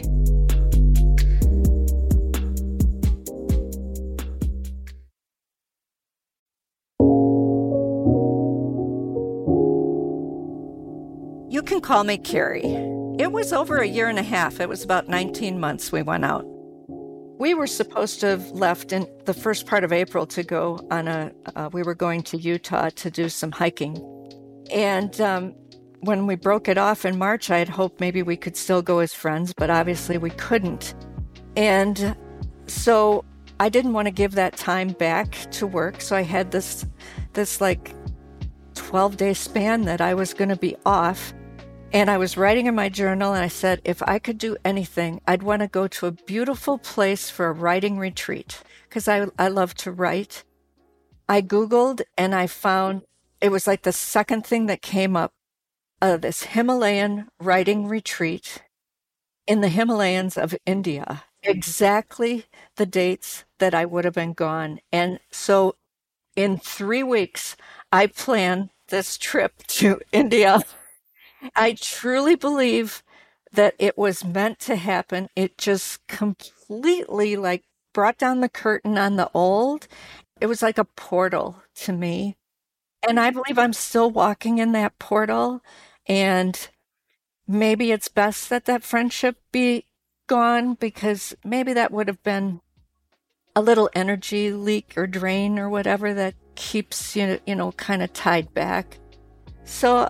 You 11.53 11.61
can 11.61 11.81
call 11.81 12.03
me 12.03 12.17
Carrie. 12.17 12.63
It 13.19 13.31
was 13.31 13.53
over 13.53 13.77
a 13.77 13.87
year 13.87 14.09
and 14.09 14.17
a 14.17 14.23
half. 14.23 14.59
It 14.59 14.67
was 14.67 14.83
about 14.83 15.07
19 15.07 15.59
months 15.59 15.91
we 15.91 16.01
went 16.01 16.25
out. 16.25 16.43
We 17.39 17.53
were 17.53 17.67
supposed 17.67 18.19
to 18.21 18.27
have 18.27 18.49
left 18.51 18.91
in 18.91 19.07
the 19.25 19.35
first 19.35 19.67
part 19.67 19.83
of 19.83 19.93
April 19.93 20.25
to 20.27 20.41
go 20.41 20.79
on 20.89 21.07
a, 21.07 21.31
uh, 21.55 21.69
we 21.71 21.83
were 21.83 21.93
going 21.93 22.23
to 22.23 22.37
Utah 22.37 22.89
to 22.89 23.11
do 23.11 23.29
some 23.29 23.51
hiking. 23.51 23.97
And 24.71 25.19
um, 25.21 25.53
when 26.03 26.27
we 26.27 26.35
broke 26.35 26.67
it 26.67 26.77
off 26.77 27.05
in 27.05 27.17
March, 27.17 27.49
I 27.49 27.59
had 27.59 27.69
hoped 27.69 27.99
maybe 27.99 28.23
we 28.23 28.35
could 28.35 28.57
still 28.57 28.81
go 28.81 28.99
as 28.99 29.13
friends, 29.13 29.53
but 29.55 29.69
obviously 29.69 30.17
we 30.17 30.31
couldn't. 30.31 30.93
And 31.55 32.15
so 32.67 33.23
I 33.59 33.69
didn't 33.69 33.93
want 33.93 34.07
to 34.07 34.11
give 34.11 34.33
that 34.33 34.57
time 34.57 34.89
back 34.89 35.31
to 35.51 35.65
work. 35.65 36.01
So 36.01 36.15
I 36.15 36.23
had 36.23 36.51
this, 36.51 36.85
this 37.33 37.61
like 37.61 37.95
12 38.75 39.17
day 39.17 39.33
span 39.33 39.83
that 39.83 40.01
I 40.01 40.13
was 40.13 40.33
going 40.33 40.49
to 40.49 40.57
be 40.57 40.75
off. 40.85 41.33
And 41.93 42.09
I 42.09 42.17
was 42.17 42.37
writing 42.37 42.65
in 42.65 42.75
my 42.75 42.89
journal 42.89 43.33
and 43.33 43.43
I 43.43 43.47
said, 43.47 43.79
if 43.85 44.01
I 44.03 44.17
could 44.19 44.39
do 44.39 44.57
anything, 44.65 45.21
I'd 45.27 45.43
want 45.43 45.61
to 45.61 45.67
go 45.67 45.87
to 45.87 46.07
a 46.07 46.11
beautiful 46.11 46.79
place 46.79 47.29
for 47.29 47.47
a 47.47 47.53
writing 47.53 47.99
retreat 47.99 48.61
because 48.89 49.07
I, 49.07 49.27
I 49.37 49.47
love 49.47 49.75
to 49.75 49.91
write. 49.91 50.43
I 51.29 51.41
Googled 51.41 52.01
and 52.17 52.33
I 52.33 52.47
found 52.47 53.03
it 53.39 53.51
was 53.51 53.67
like 53.67 53.83
the 53.83 53.91
second 53.91 54.45
thing 54.45 54.65
that 54.65 54.81
came 54.81 55.15
up 55.15 55.33
uh, 56.03 56.17
this 56.17 56.43
Himalayan 56.43 57.29
writing 57.39 57.87
retreat 57.87 58.61
in 59.47 59.61
the 59.61 59.69
Himalayas 59.69 60.37
of 60.37 60.53
India. 60.65 61.23
Exactly 61.41 62.45
the 62.75 62.85
dates 62.85 63.45
that 63.59 63.73
I 63.73 63.85
would 63.85 64.03
have 64.03 64.13
been 64.13 64.33
gone. 64.33 64.79
And 64.91 65.21
so 65.31 65.75
in 66.35 66.57
three 66.57 67.03
weeks, 67.03 67.55
I 67.89 68.07
planned 68.07 68.69
this 68.89 69.17
trip 69.17 69.65
to 69.67 70.01
India. 70.11 70.59
I 71.55 71.77
truly 71.79 72.35
believe 72.35 73.01
that 73.53 73.73
it 73.79 73.97
was 73.97 74.25
meant 74.25 74.59
to 74.59 74.75
happen. 74.75 75.29
It 75.37 75.57
just 75.57 76.05
completely 76.07 77.37
like 77.37 77.63
brought 77.93 78.17
down 78.17 78.41
the 78.41 78.49
curtain 78.49 78.97
on 78.97 79.15
the 79.15 79.31
old. 79.33 79.87
It 80.41 80.47
was 80.47 80.61
like 80.61 80.77
a 80.77 80.83
portal 80.83 81.63
to 81.75 81.93
me. 81.93 82.35
And 83.07 83.19
I 83.19 83.31
believe 83.31 83.57
I'm 83.57 83.73
still 83.73 84.09
walking 84.09 84.57
in 84.57 84.73
that 84.73 84.99
portal. 84.99 85.61
And 86.07 86.69
maybe 87.47 87.91
it's 87.91 88.07
best 88.07 88.49
that 88.49 88.65
that 88.65 88.83
friendship 88.83 89.37
be 89.51 89.85
gone 90.27 90.75
because 90.75 91.35
maybe 91.43 91.73
that 91.73 91.91
would 91.91 92.07
have 92.07 92.23
been 92.23 92.61
a 93.55 93.61
little 93.61 93.89
energy 93.93 94.51
leak 94.51 94.93
or 94.97 95.05
drain 95.05 95.59
or 95.59 95.69
whatever 95.69 96.13
that 96.13 96.33
keeps 96.55 97.15
you 97.15 97.39
you 97.45 97.55
know 97.55 97.71
kind 97.73 98.01
of 98.01 98.11
tied 98.13 98.53
back. 98.53 98.97
So 99.63 100.09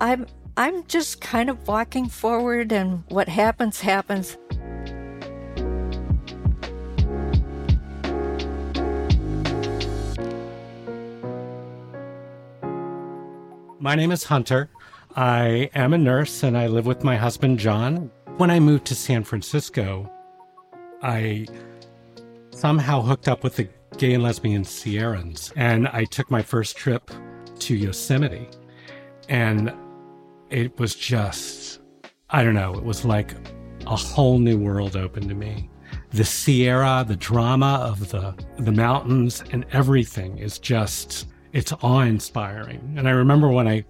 I'm 0.00 0.26
I'm 0.56 0.84
just 0.86 1.20
kind 1.20 1.48
of 1.48 1.66
walking 1.66 2.08
forward 2.08 2.72
and 2.72 3.04
what 3.08 3.28
happens 3.28 3.80
happens. 3.80 4.36
My 13.78 13.96
name 13.96 14.12
is 14.12 14.24
Hunter. 14.24 14.68
I 15.14 15.68
am 15.74 15.92
a 15.92 15.98
nurse 15.98 16.42
and 16.42 16.56
I 16.56 16.68
live 16.68 16.86
with 16.86 17.04
my 17.04 17.16
husband, 17.16 17.58
John. 17.58 18.10
When 18.38 18.50
I 18.50 18.58
moved 18.60 18.86
to 18.86 18.94
San 18.94 19.24
Francisco, 19.24 20.10
I 21.02 21.46
somehow 22.50 23.02
hooked 23.02 23.28
up 23.28 23.44
with 23.44 23.56
the 23.56 23.68
gay 23.98 24.14
and 24.14 24.22
lesbian 24.22 24.64
Sierrans 24.64 25.52
and 25.54 25.86
I 25.88 26.04
took 26.04 26.30
my 26.30 26.40
first 26.40 26.78
trip 26.78 27.10
to 27.58 27.76
Yosemite. 27.76 28.48
And 29.28 29.74
it 30.48 30.78
was 30.78 30.94
just, 30.94 31.80
I 32.30 32.42
don't 32.42 32.54
know, 32.54 32.72
it 32.74 32.84
was 32.84 33.04
like 33.04 33.34
a 33.86 33.96
whole 33.96 34.38
new 34.38 34.56
world 34.56 34.96
opened 34.96 35.28
to 35.28 35.34
me. 35.34 35.68
The 36.12 36.24
Sierra, 36.24 37.04
the 37.06 37.16
drama 37.16 37.80
of 37.82 38.08
the, 38.08 38.34
the 38.58 38.72
mountains 38.72 39.44
and 39.50 39.66
everything 39.72 40.38
is 40.38 40.58
just, 40.58 41.26
it's 41.52 41.72
awe 41.82 42.00
inspiring. 42.00 42.94
And 42.96 43.06
I 43.06 43.10
remember 43.10 43.48
when 43.50 43.68
I, 43.68 43.84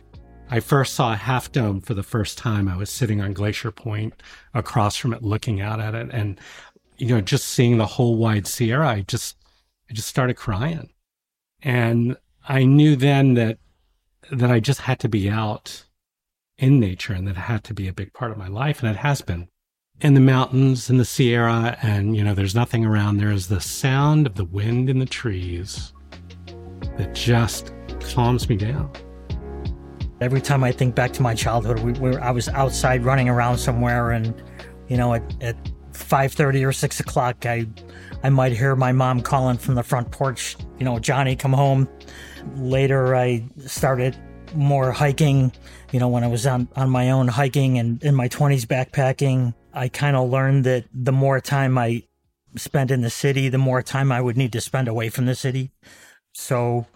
I 0.53 0.61
first 0.61 0.93
saw 0.93 1.17
Half 1.17 1.51
Dome 1.53 1.81
for 1.81 1.95
the 1.95 2.03
first 2.03 2.37
time, 2.37 2.69
I 2.69 2.77
was 2.77 2.91
sitting 2.91 3.23
on 3.23 3.33
Glacier 3.33 3.71
Point 3.71 4.23
across 4.53 4.99
from 4.99 5.15
it, 5.15 5.23
looking 5.23 5.63
out 5.63 5.81
at 5.81 5.95
it. 5.95 6.11
And, 6.13 6.39
you 6.99 7.07
know, 7.07 7.23
just 7.23 7.47
seeing 7.47 7.79
the 7.79 7.87
whole 7.87 8.19
wide 8.19 8.47
Sierra, 8.47 8.87
I 8.87 9.01
just, 9.01 9.39
I 9.89 9.95
just 9.95 10.09
started 10.09 10.35
crying. 10.35 10.91
And 11.63 12.19
I 12.47 12.65
knew 12.65 12.97
then 12.97 13.33
that, 13.33 13.61
that 14.31 14.51
I 14.51 14.61
just 14.61 14.83
had 14.83 15.01
to 15.01 15.09
be 15.09 15.31
out 15.31 15.87
in 16.59 16.79
nature 16.79 17.15
and 17.15 17.27
that 17.29 17.39
had 17.39 17.65
to 17.65 17.73
be 17.73 17.89
a 17.89 17.95
big 17.95 18.13
part 18.13 18.31
of 18.31 18.37
my 18.37 18.49
life. 18.49 18.83
And 18.83 18.91
it 18.91 18.99
has 18.99 19.23
been 19.23 19.49
in 20.03 20.13
the 20.13 20.21
mountains 20.21 20.91
in 20.91 20.99
the 20.99 21.07
Sierra. 21.07 21.79
And, 21.81 22.15
you 22.15 22.23
know, 22.23 22.35
there's 22.35 22.55
nothing 22.55 22.85
around. 22.85 23.17
There 23.17 23.33
is 23.33 23.49
the 23.49 23.63
sound 23.63 24.27
of 24.27 24.35
the 24.35 24.45
wind 24.45 24.91
in 24.91 24.99
the 24.99 25.07
trees 25.07 25.95
that 26.99 27.15
just 27.15 27.73
calms 28.03 28.51
me 28.51 28.59
down. 28.59 28.93
Every 30.23 30.41
time 30.41 30.65
I 30.65 30.73
think 30.73 30.95
back 30.95 31.13
to 31.15 31.23
my 31.23 31.35
childhood, 31.35 31.81
we, 31.81 31.93
we 31.93 32.17
I 32.17 32.31
was 32.31 32.49
outside 32.49 33.05
running 33.05 33.29
around 33.29 33.59
somewhere, 33.59 34.13
and 34.13 34.35
you 34.89 34.97
know, 34.97 35.15
at, 35.15 35.23
at 35.43 35.57
five 35.93 36.33
thirty 36.33 36.65
or 36.65 36.73
six 36.73 37.01
o'clock, 37.01 37.45
I 37.45 37.67
I 38.23 38.31
might 38.31 38.53
hear 38.53 38.77
my 38.77 38.93
mom 38.93 39.21
calling 39.21 39.59
from 39.59 39.75
the 39.75 39.83
front 39.83 40.11
porch, 40.11 40.57
you 40.79 40.85
know, 40.85 40.99
Johnny, 40.99 41.37
come 41.37 41.53
home. 41.53 41.89
Later, 42.57 43.17
I 43.17 43.45
started 43.67 44.17
more 44.55 44.93
hiking. 44.93 45.53
You 45.93 46.01
know, 46.01 46.09
when 46.09 46.25
I 46.25 46.29
was 46.29 46.47
on 46.47 46.69
on 46.77 46.89
my 46.89 47.11
own 47.11 47.29
hiking 47.29 47.79
and 47.79 48.03
in 48.03 48.15
my 48.15 48.29
twenties 48.29 48.65
backpacking, 48.65 49.55
I 49.75 49.89
kind 49.89 50.17
of 50.17 50.31
learned 50.31 50.65
that 50.65 50.85
the 50.95 51.13
more 51.13 51.41
time 51.41 51.77
I 51.79 52.05
spent 52.57 52.91
in 52.91 53.01
the 53.01 53.11
city, 53.11 53.49
the 53.49 53.59
more 53.59 53.83
time 53.83 54.13
I 54.13 54.21
would 54.21 54.37
need 54.37 54.53
to 54.53 54.61
spend 54.61 54.89
away 54.89 55.09
from 55.09 55.27
the 55.27 55.35
city. 55.35 55.73
So 56.33 56.87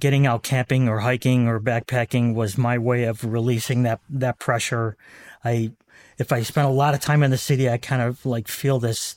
getting 0.00 0.26
out 0.26 0.42
camping 0.42 0.88
or 0.88 1.00
hiking 1.00 1.48
or 1.48 1.60
backpacking 1.60 2.34
was 2.34 2.56
my 2.56 2.78
way 2.78 3.04
of 3.04 3.24
releasing 3.24 3.82
that 3.82 4.00
that 4.08 4.38
pressure. 4.38 4.96
I 5.44 5.72
if 6.18 6.32
I 6.32 6.42
spent 6.42 6.68
a 6.68 6.72
lot 6.72 6.94
of 6.94 7.00
time 7.00 7.22
in 7.22 7.30
the 7.30 7.38
city, 7.38 7.68
I 7.68 7.78
kind 7.78 8.02
of 8.02 8.24
like 8.24 8.48
feel 8.48 8.78
this 8.78 9.16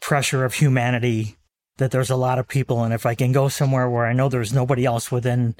pressure 0.00 0.44
of 0.44 0.54
humanity 0.54 1.36
that 1.78 1.90
there's 1.90 2.10
a 2.10 2.16
lot 2.16 2.38
of 2.38 2.48
people 2.48 2.84
and 2.84 2.92
if 2.92 3.06
I 3.06 3.14
can 3.14 3.32
go 3.32 3.48
somewhere 3.48 3.88
where 3.88 4.06
I 4.06 4.12
know 4.12 4.28
there's 4.28 4.52
nobody 4.52 4.84
else 4.84 5.10
within 5.10 5.54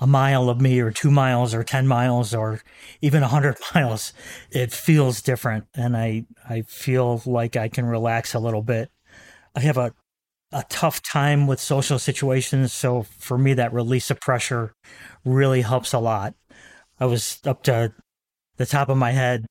a 0.00 0.06
mile 0.06 0.48
of 0.48 0.60
me 0.60 0.80
or 0.80 0.90
2 0.90 1.10
miles 1.10 1.54
or 1.54 1.62
10 1.62 1.86
miles 1.86 2.34
or 2.34 2.60
even 3.00 3.20
100 3.20 3.56
miles, 3.74 4.12
it 4.50 4.72
feels 4.72 5.22
different 5.22 5.66
and 5.74 5.96
I 5.96 6.26
I 6.48 6.62
feel 6.62 7.22
like 7.24 7.56
I 7.56 7.68
can 7.68 7.86
relax 7.86 8.34
a 8.34 8.40
little 8.40 8.62
bit. 8.62 8.90
I 9.54 9.60
have 9.60 9.76
a 9.76 9.94
a 10.54 10.64
tough 10.68 11.02
time 11.02 11.48
with 11.48 11.60
social 11.60 11.98
situations. 11.98 12.72
So 12.72 13.02
for 13.02 13.36
me, 13.36 13.54
that 13.54 13.72
release 13.72 14.10
of 14.10 14.20
pressure 14.20 14.72
really 15.24 15.62
helps 15.62 15.92
a 15.92 15.98
lot. 15.98 16.34
I 17.00 17.06
was 17.06 17.40
up 17.44 17.64
to 17.64 17.92
the 18.56 18.64
top 18.64 18.88
of 18.88 18.96
my 18.96 19.10
head 19.10 19.46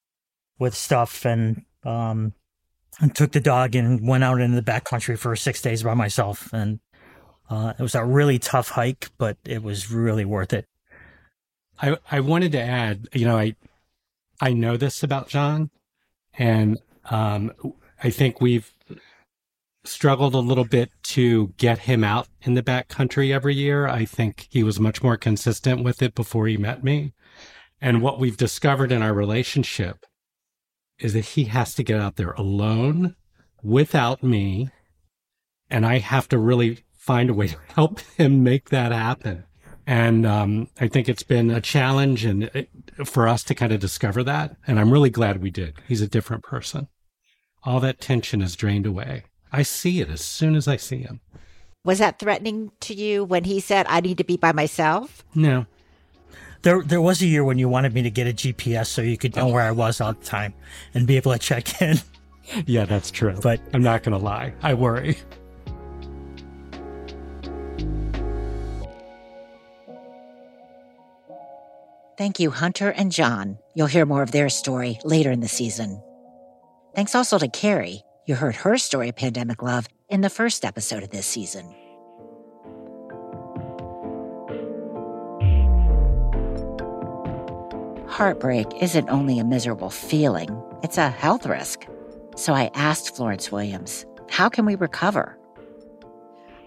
with 0.60 0.74
stuff 0.74 1.26
and, 1.26 1.64
um, 1.84 2.34
and 3.02 3.14
took 3.14 3.34
the 3.34 3.42
dog 3.42 3.76
and 3.76 4.08
went 4.08 4.24
out 4.24 4.40
into 4.40 4.56
the 4.56 4.72
backcountry 4.72 5.20
for 5.20 5.36
six 5.36 5.62
days 5.62 5.84
by 5.84 5.94
myself. 5.94 6.54
And, 6.54 6.80
uh, 7.50 7.74
it 7.78 7.82
was 7.82 7.96
a 7.96 8.06
really 8.06 8.40
tough 8.40 8.70
hike, 8.70 9.10
but 9.18 9.38
it 9.44 9.62
was 9.62 9.92
really 9.92 10.24
worth 10.24 10.54
it. 10.54 10.66
I, 11.82 11.98
I 12.10 12.22
wanted 12.22 12.54
to 12.54 12.62
add, 12.62 13.10
you 13.12 13.26
know, 13.26 13.38
I, 13.38 13.56
I 14.40 14.54
know 14.54 14.78
this 14.78 15.04
about 15.04 15.28
John 15.28 15.70
and, 16.38 16.80
um, 17.10 17.52
I 18.02 18.10
think 18.10 18.42
we've 18.42 18.73
struggled 19.86 20.34
a 20.34 20.40
little 20.40 20.66
bit 20.66 20.92
to 21.04 21.54
get 21.58 21.80
him 21.80 22.04
out 22.04 22.28
in 22.42 22.54
the 22.54 22.64
back 22.64 22.88
country 22.88 23.34
every 23.34 23.56
year. 23.56 23.88
I 23.88 24.06
think 24.06 24.48
he 24.50 24.64
was 24.64 24.80
much 24.80 25.04
more 25.04 25.18
consistent 25.18 25.84
with 25.84 26.02
it 26.02 26.16
before 26.16 26.48
he 26.48 26.58
met 26.58 26.84
me. 26.84 27.14
And 27.82 28.02
what 28.02 28.20
we've 28.20 28.38
discovered 28.38 28.92
in 28.92 29.02
our 29.02 29.14
relationship 29.14 30.06
is 31.00 31.14
that 31.14 31.26
he 31.26 31.46
has 31.46 31.76
to 31.76 31.84
get 31.84 32.00
out 32.00 32.16
there 32.16 32.32
alone 32.32 33.16
without 33.62 34.24
me. 34.24 34.70
And 35.70 35.86
I 35.86 35.98
have 35.98 36.30
to 36.30 36.38
really 36.38 36.86
find 36.94 37.30
a 37.30 37.34
way 37.34 37.48
to 37.48 37.58
help 37.76 38.00
him 38.18 38.44
make 38.44 38.70
that 38.70 38.92
happen. 38.92 39.44
And 39.86 40.26
um, 40.26 40.70
I 40.80 40.88
think 40.88 41.10
it's 41.10 41.24
been 41.24 41.52
a 41.52 41.60
challenge 41.60 42.24
and 42.24 42.44
it, 42.44 42.70
for 43.04 43.28
us 43.28 43.44
to 43.44 43.56
kind 43.56 43.74
of 43.74 43.82
discover 43.82 44.24
that. 44.24 44.56
And 44.66 44.80
I'm 44.80 44.92
really 44.92 45.10
glad 45.10 45.42
we 45.42 45.52
did. 45.52 45.76
He's 45.88 46.02
a 46.02 46.08
different 46.08 46.44
person. 46.44 46.88
All 47.66 47.82
that 47.82 48.00
tension 48.00 48.42
is 48.42 48.56
drained 48.56 48.86
away. 48.86 49.24
I 49.54 49.62
see 49.62 50.02
it 50.02 50.10
as 50.10 50.22
soon 50.22 50.56
as 50.56 50.68
I 50.68 50.78
see 50.78 50.98
him. 50.98 51.22
Was 51.86 52.00
that 52.00 52.18
threatening 52.18 52.72
to 52.82 52.94
you 52.96 53.24
when 53.24 53.44
he 53.44 53.60
said, 53.60 53.86
I 53.88 54.02
need 54.02 54.18
to 54.18 54.24
be 54.24 54.36
by 54.36 54.52
myself? 54.52 55.24
No. 55.36 55.68
There, 56.64 56.82
there 56.82 57.02
was 57.02 57.22
a 57.22 57.28
year 57.28 57.44
when 57.44 57.60
you 57.60 57.70
wanted 57.70 57.94
me 57.94 58.02
to 58.02 58.10
get 58.10 58.26
a 58.26 58.34
GPS 58.34 58.88
so 58.88 59.02
you 59.02 59.18
could 59.18 59.36
know 59.36 59.50
where 59.50 59.62
I 59.62 59.72
was 59.72 60.02
all 60.02 60.14
the 60.14 60.26
time 60.26 60.54
and 60.94 61.06
be 61.06 61.18
able 61.18 61.34
to 61.34 61.40
check 61.40 61.82
in. 61.82 61.98
Yeah, 62.66 62.84
that's 62.84 63.10
true. 63.10 63.40
But 63.42 63.62
I'm 63.74 63.82
not 63.84 64.04
going 64.04 64.20
to 64.20 64.24
lie. 64.24 64.54
I 64.62 64.74
worry. 64.74 65.16
Thank 72.18 72.42
you, 72.42 72.52
Hunter 72.52 72.90
and 72.90 73.14
John. 73.14 73.60
You'll 73.76 73.88
hear 73.88 74.06
more 74.06 74.22
of 74.22 74.32
their 74.32 74.50
story 74.50 75.00
later 75.06 75.32
in 75.32 75.40
the 75.40 75.48
season. 75.48 76.04
Thanks 76.96 77.16
also 77.16 77.40
to 77.40 77.48
Carrie, 77.48 78.04
you 78.26 78.36
heard 78.36 78.56
her 78.56 78.78
story 78.78 79.10
of 79.10 79.16
pandemic 79.16 79.62
love 79.62 79.88
in 80.10 80.22
the 80.22 80.30
first 80.30 80.64
episode 80.64 81.04
of 81.04 81.10
this 81.10 81.26
season. 81.26 81.74
Heartbreak 88.08 88.68
isn't 88.80 89.10
only 89.10 89.40
a 89.40 89.44
miserable 89.44 89.90
feeling, 89.90 90.50
it's 90.84 90.98
a 90.98 91.10
health 91.10 91.46
risk. 91.46 91.88
So 92.36 92.54
I 92.54 92.70
asked 92.76 93.16
Florence 93.16 93.52
Williams, 93.52 94.06
how 94.30 94.50
can 94.50 94.66
we 94.66 94.76
recover? 94.76 95.38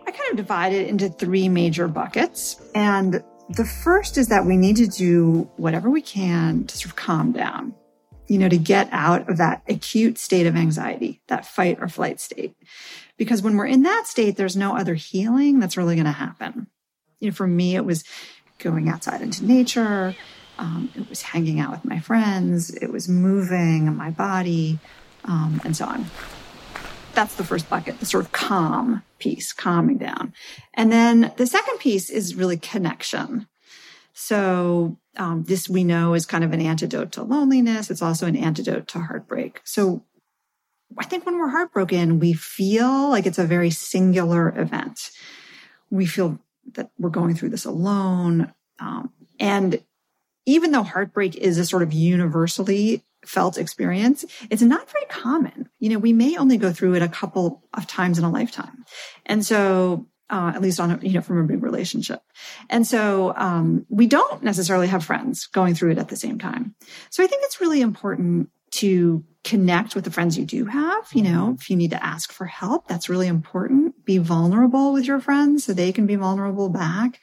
I 0.06 0.10
kind 0.10 0.30
of 0.30 0.36
divide 0.36 0.72
it 0.72 0.88
into 0.88 1.08
three 1.08 1.48
major 1.48 1.88
buckets. 1.88 2.60
And 2.74 3.22
the 3.48 3.64
first 3.64 4.18
is 4.18 4.28
that 4.28 4.44
we 4.44 4.56
need 4.56 4.76
to 4.76 4.86
do 4.86 5.48
whatever 5.56 5.88
we 5.88 6.02
can 6.02 6.64
to 6.64 6.76
sort 6.76 6.86
of 6.86 6.96
calm 6.96 7.32
down 7.32 7.74
you 8.28 8.38
know, 8.38 8.48
to 8.48 8.58
get 8.58 8.88
out 8.92 9.28
of 9.28 9.36
that 9.36 9.62
acute 9.68 10.18
state 10.18 10.46
of 10.46 10.56
anxiety, 10.56 11.20
that 11.28 11.46
fight 11.46 11.78
or 11.80 11.88
flight 11.88 12.20
state. 12.20 12.54
Because 13.16 13.42
when 13.42 13.56
we're 13.56 13.66
in 13.66 13.82
that 13.82 14.06
state, 14.06 14.36
there's 14.36 14.56
no 14.56 14.76
other 14.76 14.94
healing 14.94 15.58
that's 15.58 15.76
really 15.76 15.94
going 15.94 16.06
to 16.06 16.12
happen. 16.12 16.66
You 17.20 17.28
know, 17.28 17.34
for 17.34 17.46
me, 17.46 17.76
it 17.76 17.84
was 17.84 18.04
going 18.58 18.88
outside 18.88 19.22
into 19.22 19.44
nature. 19.44 20.14
Um, 20.58 20.90
it 20.94 21.08
was 21.08 21.22
hanging 21.22 21.60
out 21.60 21.70
with 21.70 21.84
my 21.84 21.98
friends. 21.98 22.74
It 22.74 22.90
was 22.90 23.08
moving 23.08 23.94
my 23.94 24.10
body, 24.10 24.78
um, 25.24 25.60
and 25.64 25.76
so 25.76 25.86
on. 25.86 26.06
That's 27.14 27.34
the 27.36 27.44
first 27.44 27.68
bucket, 27.70 28.00
the 28.00 28.06
sort 28.06 28.24
of 28.24 28.32
calm 28.32 29.02
piece, 29.18 29.52
calming 29.52 29.98
down. 29.98 30.34
And 30.74 30.92
then 30.92 31.32
the 31.36 31.46
second 31.46 31.78
piece 31.78 32.10
is 32.10 32.34
really 32.34 32.58
connection. 32.58 33.46
So 34.12 34.98
um, 35.16 35.44
this 35.44 35.68
we 35.68 35.84
know 35.84 36.14
is 36.14 36.26
kind 36.26 36.44
of 36.44 36.52
an 36.52 36.60
antidote 36.60 37.12
to 37.12 37.22
loneliness. 37.22 37.90
It's 37.90 38.02
also 38.02 38.26
an 38.26 38.36
antidote 38.36 38.88
to 38.88 39.00
heartbreak. 39.00 39.60
So 39.64 40.04
I 40.98 41.04
think 41.04 41.26
when 41.26 41.38
we're 41.38 41.48
heartbroken, 41.48 42.18
we 42.18 42.32
feel 42.32 43.10
like 43.10 43.26
it's 43.26 43.38
a 43.38 43.44
very 43.44 43.70
singular 43.70 44.56
event. 44.58 45.10
We 45.90 46.06
feel 46.06 46.38
that 46.74 46.90
we're 46.98 47.10
going 47.10 47.34
through 47.34 47.50
this 47.50 47.64
alone. 47.64 48.52
Um, 48.78 49.12
and 49.38 49.80
even 50.46 50.70
though 50.70 50.82
heartbreak 50.82 51.36
is 51.36 51.58
a 51.58 51.66
sort 51.66 51.82
of 51.82 51.92
universally 51.92 53.04
felt 53.24 53.58
experience, 53.58 54.24
it's 54.50 54.62
not 54.62 54.90
very 54.90 55.06
common. 55.06 55.68
You 55.80 55.90
know, 55.90 55.98
we 55.98 56.12
may 56.12 56.36
only 56.36 56.56
go 56.56 56.72
through 56.72 56.94
it 56.94 57.02
a 57.02 57.08
couple 57.08 57.62
of 57.74 57.86
times 57.86 58.18
in 58.18 58.24
a 58.24 58.30
lifetime. 58.30 58.84
And 59.24 59.44
so 59.44 60.06
uh, 60.30 60.52
at 60.54 60.62
least 60.62 60.80
on 60.80 60.90
a, 60.90 60.98
you 61.02 61.12
know 61.12 61.20
from 61.20 61.38
a 61.38 61.44
big 61.44 61.62
relationship. 61.62 62.20
And 62.68 62.86
so 62.86 63.32
um, 63.36 63.86
we 63.88 64.06
don't 64.06 64.42
necessarily 64.42 64.88
have 64.88 65.04
friends 65.04 65.46
going 65.46 65.74
through 65.74 65.92
it 65.92 65.98
at 65.98 66.08
the 66.08 66.16
same 66.16 66.38
time. 66.38 66.74
So 67.10 67.22
i 67.22 67.26
think 67.26 67.42
it's 67.44 67.60
really 67.60 67.80
important 67.80 68.50
to 68.72 69.24
connect 69.50 69.94
with 69.94 70.04
the 70.04 70.10
friends 70.10 70.36
you 70.36 70.44
do 70.44 70.64
have 70.64 71.04
you 71.12 71.22
know 71.22 71.56
if 71.58 71.70
you 71.70 71.76
need 71.76 71.90
to 71.90 72.04
ask 72.04 72.32
for 72.32 72.46
help 72.46 72.86
that's 72.88 73.08
really 73.08 73.26
important. 73.26 74.04
Be 74.04 74.18
vulnerable 74.18 74.92
with 74.92 75.04
your 75.04 75.20
friends 75.20 75.64
so 75.64 75.72
they 75.72 75.92
can 75.92 76.06
be 76.06 76.16
vulnerable 76.16 76.68
back. 76.68 77.20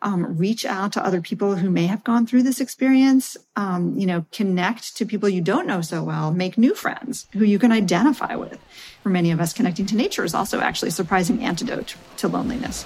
Um, 0.00 0.36
reach 0.36 0.64
out 0.64 0.92
to 0.92 1.04
other 1.04 1.20
people 1.20 1.56
who 1.56 1.70
may 1.70 1.86
have 1.86 2.02
gone 2.02 2.26
through 2.26 2.42
this 2.42 2.60
experience. 2.60 3.36
Um, 3.56 3.98
you 3.98 4.06
know 4.06 4.24
connect 4.32 4.96
to 4.96 5.06
people 5.06 5.28
you 5.28 5.40
don't 5.40 5.66
know 5.66 5.80
so 5.80 6.02
well. 6.02 6.32
Make 6.32 6.58
new 6.58 6.74
friends 6.74 7.26
who 7.32 7.44
you 7.44 7.58
can 7.58 7.72
identify 7.72 8.34
with. 8.34 8.58
For 9.02 9.10
many 9.10 9.30
of 9.30 9.40
us, 9.40 9.52
connecting 9.52 9.86
to 9.86 9.96
nature 9.96 10.24
is 10.24 10.34
also 10.34 10.60
actually 10.60 10.88
a 10.88 10.92
surprising 10.92 11.44
antidote 11.44 11.96
to 12.18 12.28
loneliness. 12.28 12.84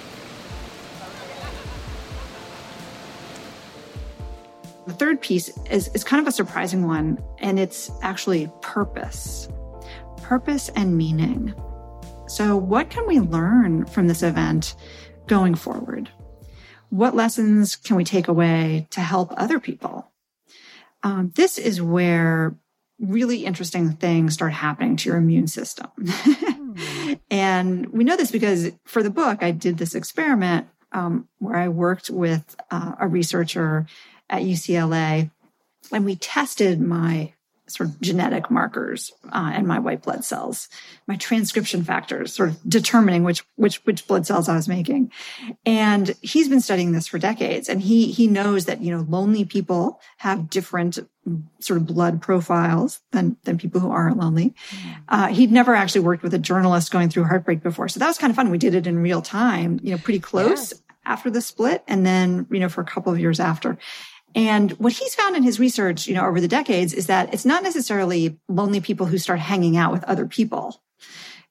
The 4.87 4.93
third 4.93 5.19
piece 5.19 5.49
is, 5.69 5.89
is 5.89 6.05
kind 6.05 6.21
of 6.21 6.27
a 6.27 6.31
surprising 6.31 6.87
one, 6.87 7.21
and 7.39 7.59
it's 7.59 7.91
actually 8.01 8.49
purpose. 8.61 9.49
Purpose 10.21 10.69
and 10.69 10.97
meaning. 10.97 11.53
So, 12.27 12.55
what 12.55 12.89
can 12.89 13.05
we 13.05 13.19
learn 13.19 13.85
from 13.85 14.07
this 14.07 14.23
event 14.23 14.75
going 15.27 15.55
forward? 15.55 16.09
What 16.89 17.15
lessons 17.15 17.75
can 17.75 17.97
we 17.97 18.05
take 18.05 18.29
away 18.29 18.87
to 18.91 19.01
help 19.01 19.33
other 19.35 19.59
people? 19.59 20.09
Um, 21.03 21.33
this 21.35 21.57
is 21.57 21.81
where 21.81 22.55
really 22.97 23.45
interesting 23.45 23.91
things 23.91 24.35
start 24.35 24.53
happening 24.53 24.95
to 24.97 25.09
your 25.09 25.17
immune 25.17 25.47
system. 25.47 25.87
and 27.29 27.87
we 27.91 28.05
know 28.05 28.15
this 28.15 28.31
because 28.31 28.71
for 28.85 29.03
the 29.03 29.09
book, 29.09 29.43
I 29.43 29.51
did 29.51 29.77
this 29.77 29.95
experiment 29.95 30.67
um, 30.91 31.27
where 31.39 31.57
I 31.57 31.67
worked 31.69 32.09
with 32.09 32.55
uh, 32.71 32.95
a 32.99 33.07
researcher 33.07 33.85
at 34.29 34.43
UCLA 34.43 35.31
and 35.91 36.05
we 36.05 36.15
tested 36.15 36.81
my 36.81 37.33
sort 37.67 37.89
of 37.89 37.99
genetic 38.01 38.49
markers 38.49 39.11
uh, 39.31 39.51
and 39.53 39.67
my 39.67 39.77
white 39.77 40.01
blood 40.01 40.23
cells, 40.23 40.69
my 41.05 41.15
transcription 41.17 41.83
factors, 41.83 42.33
sort 42.33 42.49
of 42.49 42.57
determining 42.67 43.23
which 43.23 43.43
which 43.55 43.77
which 43.85 44.07
blood 44.07 44.25
cells 44.25 44.49
I 44.49 44.55
was 44.55 44.67
making. 44.67 45.11
And 45.65 46.15
he's 46.21 46.49
been 46.49 46.61
studying 46.61 46.93
this 46.93 47.07
for 47.07 47.19
decades, 47.19 47.69
and 47.69 47.81
he 47.81 48.11
he 48.11 48.27
knows 48.27 48.65
that 48.65 48.81
you 48.81 48.91
know 48.91 49.05
lonely 49.07 49.45
people 49.45 49.99
have 50.17 50.49
different 50.49 50.99
sort 51.59 51.77
of 51.77 51.85
blood 51.85 52.21
profiles 52.21 53.01
than 53.11 53.35
than 53.43 53.57
people 53.57 53.81
who 53.81 53.91
aren't 53.91 54.17
lonely. 54.17 54.55
Uh, 55.09 55.27
he'd 55.27 55.51
never 55.51 55.75
actually 55.75 56.01
worked 56.01 56.23
with 56.23 56.33
a 56.33 56.39
journalist 56.39 56.91
going 56.91 57.09
through 57.09 57.25
heartbreak 57.25 57.61
before, 57.61 57.89
so 57.89 57.99
that 57.99 58.07
was 58.07 58.17
kind 58.17 58.31
of 58.31 58.35
fun. 58.35 58.49
We 58.49 58.57
did 58.57 58.75
it 58.75 58.87
in 58.87 58.99
real 58.99 59.21
time, 59.21 59.79
you 59.83 59.91
know, 59.91 59.97
pretty 59.97 60.19
close. 60.19 60.73
After 61.05 61.29
the 61.29 61.39
split, 61.39 61.85
and 61.87 62.05
then, 62.05 62.47
you 62.51 62.59
know, 62.59 62.67
for 62.67 62.81
a 62.81 62.85
couple 62.85 63.13
of 63.13 63.17
years 63.17 63.39
after. 63.39 63.77
And 64.37 64.71
what 64.73 64.93
he's 64.93 65.15
found 65.15 65.35
in 65.35 65.41
his 65.41 65.59
research, 65.59 66.07
you 66.07 66.13
know, 66.13 66.23
over 66.23 66.39
the 66.39 66.47
decades 66.47 66.93
is 66.93 67.07
that 67.07 67.33
it's 67.33 67.43
not 67.43 67.63
necessarily 67.63 68.37
lonely 68.47 68.79
people 68.79 69.07
who 69.07 69.17
start 69.17 69.39
hanging 69.39 69.77
out 69.77 69.91
with 69.91 70.03
other 70.03 70.27
people, 70.27 70.79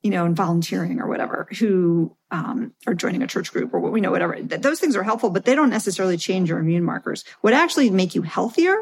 you 0.05 0.11
know, 0.12 0.25
and 0.25 0.37
volunteering 0.37 1.01
or 1.01 1.09
whatever, 1.09 1.49
who 1.59 2.16
um, 2.31 2.72
are 2.87 2.94
joining 2.94 3.25
a 3.25 3.27
church 3.27 3.53
group 3.53 3.75
or 3.75 3.81
what 3.81 3.90
we 3.90 4.01
know, 4.01 4.12
whatever. 4.12 4.40
Those 4.40 4.79
things 4.79 4.94
are 4.94 5.03
helpful, 5.03 5.31
but 5.31 5.44
they 5.44 5.57
don't 5.57 5.68
necessarily 5.68 6.16
change 6.16 6.49
your 6.49 6.61
immune 6.61 6.85
markers. 6.85 7.25
What 7.40 7.55
actually 7.55 7.90
make 7.90 8.14
you 8.14 8.22
healthier 8.22 8.77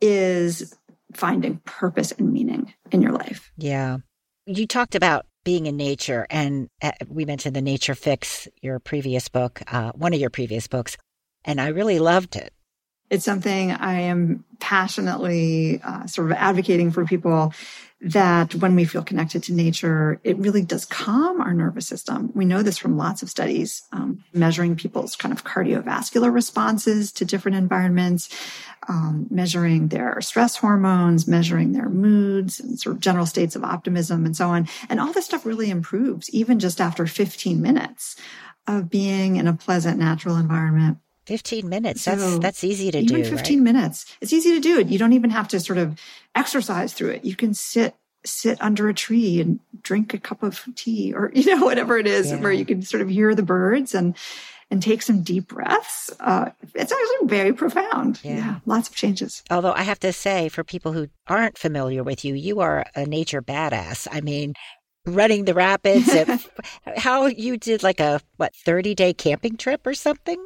is 0.00 0.74
finding 1.12 1.58
purpose 1.66 2.12
and 2.12 2.32
meaning 2.32 2.72
in 2.90 3.02
your 3.02 3.12
life. 3.12 3.52
Yeah. 3.58 3.98
You 4.46 4.66
talked 4.66 4.94
about 4.94 5.26
being 5.44 5.66
in 5.66 5.76
nature, 5.76 6.26
and 6.30 6.70
uh, 6.80 6.92
we 7.06 7.26
mentioned 7.26 7.54
the 7.54 7.60
Nature 7.60 7.94
Fix, 7.94 8.48
your 8.62 8.78
previous 8.78 9.28
book, 9.28 9.60
uh, 9.70 9.92
one 9.92 10.14
of 10.14 10.20
your 10.20 10.30
previous 10.30 10.68
books, 10.68 10.96
and 11.44 11.60
I 11.60 11.68
really 11.68 11.98
loved 11.98 12.34
it. 12.34 12.54
It's 13.10 13.24
something 13.24 13.70
I 13.70 14.00
am 14.00 14.44
passionately 14.58 15.80
uh, 15.82 16.06
sort 16.06 16.30
of 16.30 16.36
advocating 16.36 16.90
for 16.90 17.04
people 17.04 17.52
that 18.00 18.54
when 18.56 18.76
we 18.76 18.84
feel 18.84 19.02
connected 19.02 19.42
to 19.42 19.54
nature, 19.54 20.20
it 20.22 20.36
really 20.36 20.62
does 20.62 20.84
calm 20.84 21.40
our 21.40 21.54
nervous 21.54 21.86
system. 21.86 22.30
We 22.34 22.44
know 22.44 22.62
this 22.62 22.76
from 22.76 22.98
lots 22.98 23.22
of 23.22 23.30
studies, 23.30 23.82
um, 23.90 24.22
measuring 24.34 24.76
people's 24.76 25.16
kind 25.16 25.32
of 25.32 25.44
cardiovascular 25.44 26.32
responses 26.32 27.10
to 27.12 27.24
different 27.24 27.56
environments, 27.56 28.28
um, 28.88 29.26
measuring 29.30 29.88
their 29.88 30.20
stress 30.20 30.56
hormones, 30.56 31.26
measuring 31.26 31.72
their 31.72 31.88
moods 31.88 32.60
and 32.60 32.78
sort 32.78 32.96
of 32.96 33.00
general 33.00 33.24
states 33.24 33.56
of 33.56 33.64
optimism 33.64 34.26
and 34.26 34.36
so 34.36 34.50
on. 34.50 34.68
And 34.90 35.00
all 35.00 35.12
this 35.12 35.24
stuff 35.24 35.46
really 35.46 35.70
improves 35.70 36.28
even 36.30 36.58
just 36.58 36.82
after 36.82 37.06
15 37.06 37.62
minutes 37.62 38.16
of 38.66 38.90
being 38.90 39.36
in 39.36 39.46
a 39.46 39.54
pleasant 39.54 39.98
natural 39.98 40.36
environment 40.36 40.98
15 41.26 41.68
minutes. 41.68 42.04
That's 42.04 42.22
so 42.22 42.38
that's 42.38 42.64
easy 42.64 42.90
to 42.90 42.98
even 42.98 43.22
do. 43.22 43.24
15 43.24 43.58
right? 43.58 43.62
minutes. 43.62 44.16
It's 44.20 44.32
easy 44.32 44.54
to 44.54 44.60
do 44.60 44.78
it. 44.78 44.88
You 44.88 44.98
don't 44.98 45.12
even 45.12 45.30
have 45.30 45.48
to 45.48 45.60
sort 45.60 45.78
of 45.78 46.00
exercise 46.34 46.92
through 46.92 47.10
it. 47.10 47.24
You 47.24 47.36
can 47.36 47.54
sit 47.54 47.94
sit 48.24 48.60
under 48.60 48.88
a 48.88 48.94
tree 48.94 49.40
and 49.40 49.60
drink 49.82 50.12
a 50.12 50.18
cup 50.18 50.42
of 50.42 50.64
tea 50.74 51.14
or 51.14 51.30
you 51.34 51.54
know 51.54 51.64
whatever 51.64 51.98
it 51.98 52.06
is 52.06 52.30
yeah. 52.30 52.40
where 52.40 52.52
you 52.52 52.64
can 52.64 52.82
sort 52.82 53.00
of 53.00 53.08
hear 53.08 53.34
the 53.34 53.42
birds 53.42 53.94
and 53.94 54.16
and 54.68 54.82
take 54.82 55.00
some 55.00 55.22
deep 55.22 55.46
breaths. 55.46 56.10
Uh, 56.18 56.50
it's 56.74 56.90
actually 56.90 57.28
very 57.28 57.52
profound. 57.52 58.20
Yeah. 58.24 58.36
yeah, 58.36 58.58
lots 58.66 58.88
of 58.88 58.96
changes. 58.96 59.44
Although 59.48 59.72
I 59.72 59.82
have 59.82 60.00
to 60.00 60.12
say, 60.12 60.48
for 60.48 60.64
people 60.64 60.92
who 60.92 61.06
aren't 61.28 61.56
familiar 61.56 62.02
with 62.02 62.24
you, 62.24 62.34
you 62.34 62.58
are 62.58 62.84
a 62.96 63.06
nature 63.06 63.40
badass. 63.40 64.08
I 64.10 64.22
mean, 64.22 64.54
running 65.06 65.44
the 65.44 65.54
rapids. 65.54 66.12
how 66.96 67.26
you 67.26 67.56
did 67.56 67.82
like 67.82 68.00
a 68.00 68.20
what 68.36 68.54
thirty 68.54 68.94
day 68.94 69.14
camping 69.14 69.56
trip 69.56 69.86
or 69.86 69.94
something? 69.94 70.45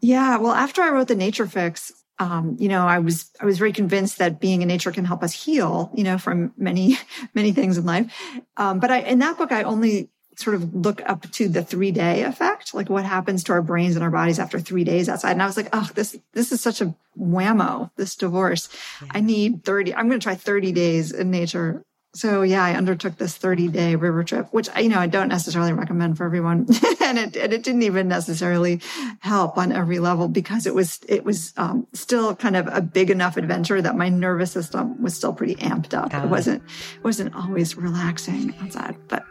Yeah. 0.00 0.38
Well, 0.38 0.52
after 0.52 0.82
I 0.82 0.90
wrote 0.90 1.08
the 1.08 1.14
Nature 1.14 1.46
Fix, 1.46 1.92
um, 2.18 2.56
you 2.60 2.68
know, 2.68 2.86
I 2.86 3.00
was 3.00 3.30
I 3.40 3.44
was 3.44 3.58
very 3.58 3.72
convinced 3.72 4.18
that 4.18 4.40
being 4.40 4.62
in 4.62 4.68
nature 4.68 4.92
can 4.92 5.04
help 5.04 5.22
us 5.22 5.32
heal, 5.32 5.90
you 5.94 6.04
know, 6.04 6.18
from 6.18 6.52
many 6.56 6.96
many 7.34 7.52
things 7.52 7.78
in 7.78 7.86
life. 7.86 8.12
Um, 8.56 8.78
but 8.78 8.90
I 8.90 9.00
in 9.00 9.18
that 9.20 9.38
book, 9.38 9.50
I 9.52 9.62
only 9.62 10.10
sort 10.36 10.56
of 10.56 10.74
look 10.74 11.00
up 11.08 11.30
to 11.30 11.48
the 11.48 11.62
three 11.62 11.92
day 11.92 12.22
effect, 12.22 12.74
like 12.74 12.88
what 12.88 13.04
happens 13.04 13.44
to 13.44 13.52
our 13.52 13.62
brains 13.62 13.94
and 13.94 14.04
our 14.04 14.10
bodies 14.10 14.38
after 14.38 14.58
three 14.58 14.84
days 14.84 15.08
outside. 15.08 15.32
And 15.32 15.42
I 15.42 15.46
was 15.46 15.56
like, 15.56 15.68
oh, 15.72 15.88
this 15.94 16.16
this 16.32 16.52
is 16.52 16.60
such 16.60 16.80
a 16.80 16.94
whammo, 17.18 17.90
this 17.96 18.16
divorce. 18.16 18.68
Yeah. 19.02 19.08
I 19.12 19.20
need 19.20 19.64
30, 19.64 19.94
I'm 19.94 20.08
gonna 20.08 20.20
try 20.20 20.34
30 20.34 20.72
days 20.72 21.12
in 21.12 21.30
nature 21.30 21.84
so 22.14 22.42
yeah, 22.42 22.64
I 22.64 22.74
undertook 22.74 23.16
this 23.16 23.36
30 23.36 23.68
day 23.68 23.96
river 23.96 24.22
trip, 24.22 24.48
which 24.52 24.68
you 24.80 24.88
know 24.88 24.98
I 24.98 25.08
don't 25.08 25.28
necessarily 25.28 25.72
recommend 25.72 26.16
for 26.16 26.24
everyone, 26.24 26.66
and 27.00 27.18
it 27.18 27.36
and 27.36 27.52
it 27.52 27.62
didn't 27.64 27.82
even 27.82 28.06
necessarily 28.08 28.80
help 29.18 29.58
on 29.58 29.72
every 29.72 29.98
level 29.98 30.28
because 30.28 30.66
it 30.66 30.74
was 30.74 31.00
it 31.08 31.24
was 31.24 31.52
um, 31.56 31.86
still 31.92 32.36
kind 32.36 32.56
of 32.56 32.68
a 32.68 32.80
big 32.80 33.10
enough 33.10 33.36
adventure 33.36 33.82
that 33.82 33.96
my 33.96 34.08
nervous 34.08 34.52
system 34.52 35.02
was 35.02 35.14
still 35.14 35.32
pretty 35.32 35.56
amped 35.56 35.92
up. 35.92 36.14
It 36.14 36.28
wasn't 36.28 36.62
it 36.62 37.04
wasn't 37.04 37.34
always 37.34 37.76
relaxing 37.76 38.54
outside, 38.60 38.96
but. 39.08 39.24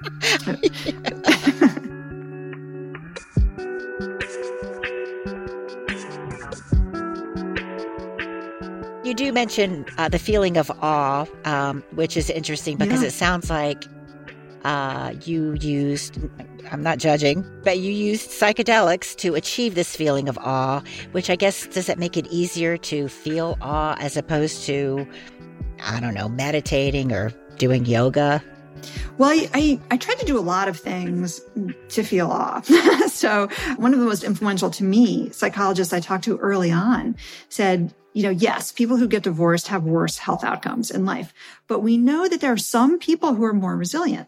You 9.13 9.17
do 9.27 9.31
mention 9.31 9.85
uh, 9.99 10.09
the 10.09 10.17
feeling 10.17 10.57
of 10.57 10.71
awe, 10.81 11.27
um, 11.45 11.83
which 11.91 12.17
is 12.17 12.31
interesting 12.31 12.77
because 12.77 13.03
yeah. 13.03 13.09
it 13.09 13.11
sounds 13.11 13.47
like 13.47 13.85
uh, 14.63 15.13
you 15.21 15.53
used, 15.61 16.17
I'm 16.71 16.81
not 16.81 16.97
judging, 16.97 17.45
but 17.63 17.77
you 17.77 17.91
used 17.91 18.31
psychedelics 18.31 19.15
to 19.17 19.35
achieve 19.35 19.75
this 19.75 19.95
feeling 19.95 20.27
of 20.27 20.39
awe, 20.39 20.81
which 21.11 21.29
I 21.29 21.35
guess 21.35 21.67
does 21.67 21.89
it 21.89 21.99
make 21.99 22.17
it 22.17 22.25
easier 22.31 22.75
to 22.75 23.07
feel 23.07 23.55
awe 23.61 23.95
as 23.99 24.17
opposed 24.17 24.65
to, 24.65 25.07
I 25.83 25.99
don't 25.99 26.15
know, 26.15 26.27
meditating 26.27 27.11
or 27.11 27.29
doing 27.59 27.85
yoga? 27.85 28.43
Well, 29.17 29.29
I, 29.29 29.49
I, 29.53 29.79
I, 29.91 29.97
tried 29.97 30.19
to 30.19 30.25
do 30.25 30.37
a 30.37 30.41
lot 30.41 30.67
of 30.67 30.77
things 30.79 31.41
to 31.89 32.03
feel 32.03 32.29
off. 32.29 32.65
so 33.07 33.47
one 33.77 33.93
of 33.93 33.99
the 33.99 34.05
most 34.05 34.23
influential 34.23 34.69
to 34.71 34.83
me 34.83 35.29
psychologists 35.31 35.93
I 35.93 35.99
talked 35.99 36.23
to 36.25 36.37
early 36.37 36.71
on 36.71 37.15
said, 37.49 37.93
you 38.13 38.23
know, 38.23 38.29
yes, 38.29 38.71
people 38.71 38.97
who 38.97 39.07
get 39.07 39.23
divorced 39.23 39.67
have 39.67 39.83
worse 39.83 40.17
health 40.17 40.43
outcomes 40.43 40.91
in 40.91 41.05
life, 41.05 41.33
but 41.67 41.79
we 41.79 41.97
know 41.97 42.27
that 42.27 42.41
there 42.41 42.53
are 42.53 42.57
some 42.57 42.99
people 42.99 43.33
who 43.33 43.43
are 43.43 43.53
more 43.53 43.75
resilient. 43.75 44.27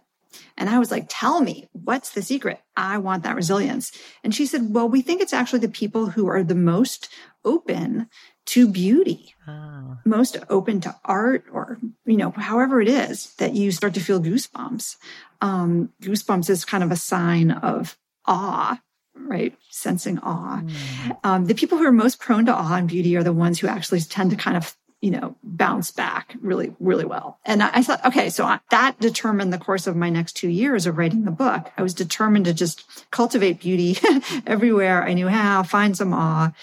And 0.58 0.70
I 0.70 0.80
was 0.80 0.92
like, 0.92 1.06
tell 1.10 1.42
me, 1.42 1.68
what's 1.74 2.12
the 2.12 2.22
secret? 2.22 2.60
I 2.76 2.98
want 2.98 3.24
that 3.24 3.36
resilience. 3.36 3.92
And 4.24 4.34
she 4.34 4.46
said, 4.46 4.74
well, 4.74 4.88
we 4.88 5.02
think 5.02 5.22
it's 5.22 5.34
actually 5.34 5.60
the 5.60 5.70
people 5.70 6.08
who 6.08 6.28
are 6.28 6.44
the 6.44 6.56
most 6.56 7.10
open 7.44 8.10
to 8.46 8.68
beauty, 8.68 9.34
oh. 9.48 9.98
most 10.06 10.38
open 10.50 10.82
to 10.82 10.96
art 11.04 11.46
or, 11.52 11.80
you 12.06 12.18
know, 12.18 12.32
however 12.32 12.82
it 12.82 12.88
is 12.88 13.34
that 13.36 13.54
you 13.54 13.72
start 13.72 13.94
to 13.96 14.00
feel 14.00 14.22
goosebumps. 14.22 14.98
Um, 15.42 15.90
goosebumps 16.02 16.50
is 16.50 16.66
kind 16.66 16.84
of 16.84 16.92
a 16.92 16.96
sign 16.96 17.52
of 17.52 17.98
awe 18.26 18.80
right? 19.18 19.58
Sensing 19.70 20.20
awe. 20.20 20.62
Mm. 20.62 21.18
Um, 21.24 21.46
the 21.46 21.56
people 21.56 21.78
who 21.78 21.86
are 21.86 21.92
most 21.92 22.20
prone 22.20 22.46
to 22.46 22.54
awe 22.54 22.76
and 22.76 22.88
beauty 22.88 23.16
are 23.16 23.24
the 23.24 23.34
ones 23.34 23.60
who 23.60 23.68
actually 23.68 24.02
tend 24.02 24.32
to 24.32 24.36
kind 24.36 24.58
of, 24.58 24.76
you 25.06 25.12
know, 25.12 25.36
bounce 25.44 25.92
back 25.92 26.36
really, 26.42 26.76
really 26.80 27.06
well. 27.06 27.38
And 27.46 27.62
I, 27.62 27.70
I 27.76 27.84
thought, 27.84 28.04
okay, 28.08 28.32
so 28.32 28.44
I, 28.44 28.60
that 28.72 29.00
determined 29.00 29.54
the 29.54 29.60
course 29.60 29.86
of 29.86 29.96
my 29.96 30.10
next 30.10 30.34
two 30.34 30.50
years 30.50 30.88
of 30.88 30.98
writing 30.98 31.26
the 31.26 31.32
book. 31.32 31.72
I 31.78 31.84
was 31.84 31.94
determined 31.94 32.46
to 32.46 32.56
just 32.56 32.84
cultivate 33.12 33.60
beauty 33.60 34.00
everywhere 34.48 35.04
I 35.04 35.14
knew 35.14 35.28
how, 35.28 35.62
find 35.62 35.96
some 35.96 36.12
awe. 36.12 36.54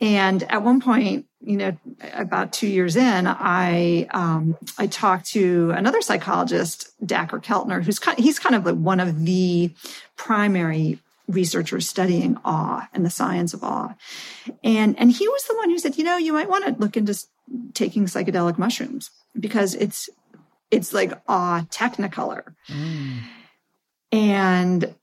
And 0.00 0.44
at 0.44 0.62
one 0.62 0.80
point, 0.80 1.26
you 1.42 1.58
know, 1.58 1.76
about 2.14 2.54
two 2.54 2.68
years 2.68 2.96
in, 2.96 3.26
I 3.26 4.08
um, 4.12 4.56
I 4.78 4.86
talked 4.86 5.26
to 5.32 5.70
another 5.72 6.00
psychologist, 6.00 6.90
Dacher 7.04 7.44
Keltner, 7.44 7.84
who's 7.84 7.98
kind, 7.98 8.18
he's 8.18 8.38
kind 8.38 8.54
of 8.54 8.64
like 8.64 8.76
one 8.76 8.98
of 8.98 9.26
the 9.26 9.70
primary 10.16 11.00
researchers 11.28 11.86
studying 11.86 12.38
awe 12.46 12.88
and 12.94 13.04
the 13.04 13.10
science 13.10 13.52
of 13.52 13.62
awe. 13.62 13.94
And, 14.62 14.98
and 14.98 15.10
he 15.10 15.28
was 15.28 15.44
the 15.44 15.56
one 15.56 15.68
who 15.68 15.78
said, 15.78 15.98
you 15.98 16.04
know, 16.04 16.16
you 16.16 16.32
might 16.32 16.48
want 16.48 16.64
to 16.64 16.80
look 16.80 16.96
into 16.96 17.14
taking 17.72 18.06
psychedelic 18.06 18.58
mushrooms 18.58 19.10
because 19.38 19.74
it's, 19.74 20.08
it's 20.70 20.92
like 20.92 21.12
awe 21.28 21.64
technicolor. 21.70 22.54
Mm. 22.68 23.20
And 24.12 24.94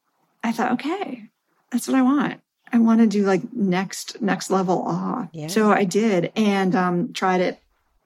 I 0.43 0.51
thought, 0.51 0.73
okay, 0.73 1.30
that's 1.71 1.88
what 1.88 1.97
I 1.97 2.01
want. 2.01 2.41
I 2.71 2.80
want 2.80 3.01
to 3.01 3.08
do 3.08 3.25
like 3.25 3.41
next 3.54 4.21
next 4.21 4.49
level 4.49 4.84
awe. 4.88 5.27
Yeah. 5.34 5.47
So 5.47 5.71
I 5.71 5.84
did 5.84 6.32
and 6.36 6.75
um, 6.75 7.13
tried 7.13 7.41
it. 7.41 7.60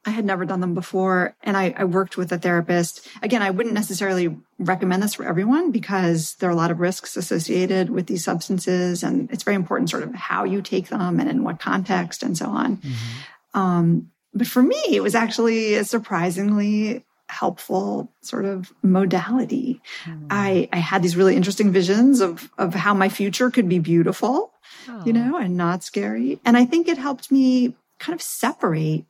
I 0.08 0.12
had 0.12 0.26
never 0.26 0.46
done 0.46 0.60
them 0.60 0.76
before, 0.76 1.36
and 1.42 1.58
I, 1.58 1.74
I 1.76 1.84
worked 1.86 2.16
with 2.16 2.32
a 2.32 2.38
therapist. 2.38 3.08
Again, 3.24 3.42
I 3.42 3.50
wouldn't 3.50 3.74
necessarily 3.74 4.38
recommend 4.60 5.02
this 5.02 5.16
for 5.16 5.26
everyone 5.26 5.72
because 5.72 6.36
there 6.36 6.48
are 6.48 6.54
a 6.54 6.56
lot 6.56 6.70
of 6.70 6.80
risks 6.80 7.18
associated 7.18 7.90
with 7.90 8.06
these 8.06 8.24
substances, 8.24 9.02
and 9.02 9.32
it's 9.32 9.42
very 9.42 9.56
important, 9.56 9.90
sort 9.90 10.04
of 10.04 10.14
how 10.14 10.44
you 10.44 10.62
take 10.62 10.90
them 10.90 11.20
and 11.20 11.28
in 11.28 11.44
what 11.44 11.60
context, 11.60 12.22
and 12.22 12.38
so 12.38 12.46
on. 12.46 12.78
Mm-hmm. 12.78 13.60
Um, 13.60 14.12
but 14.36 14.48
for 14.48 14.62
me, 14.62 14.84
it 14.92 15.02
was 15.02 15.16
actually 15.16 15.76
a 15.76 15.86
surprisingly 15.86 17.04
helpful 17.30 18.12
sort 18.22 18.46
of 18.46 18.72
modality. 18.84 19.82
Mm. 20.04 20.28
I, 20.30 20.70
I 20.72 20.78
had 20.78 21.02
these 21.02 21.16
really 21.16 21.36
interesting 21.36 21.72
visions 21.72 22.22
of, 22.22 22.52
of 22.58 22.76
how 22.76 22.94
my 22.94 23.10
future 23.10 23.50
could 23.50 23.68
be 23.68 23.80
beautiful, 23.80 24.52
oh. 24.88 25.04
you 25.06 25.14
know, 25.14 25.38
and 25.38 25.58
not 25.58 25.84
scary. 25.84 26.40
And 26.46 26.56
I 26.58 26.66
think 26.66 26.88
it 26.88 26.98
helped 26.98 27.32
me 27.32 27.76
kind 27.98 28.14
of 28.14 28.22
separate 28.22 29.06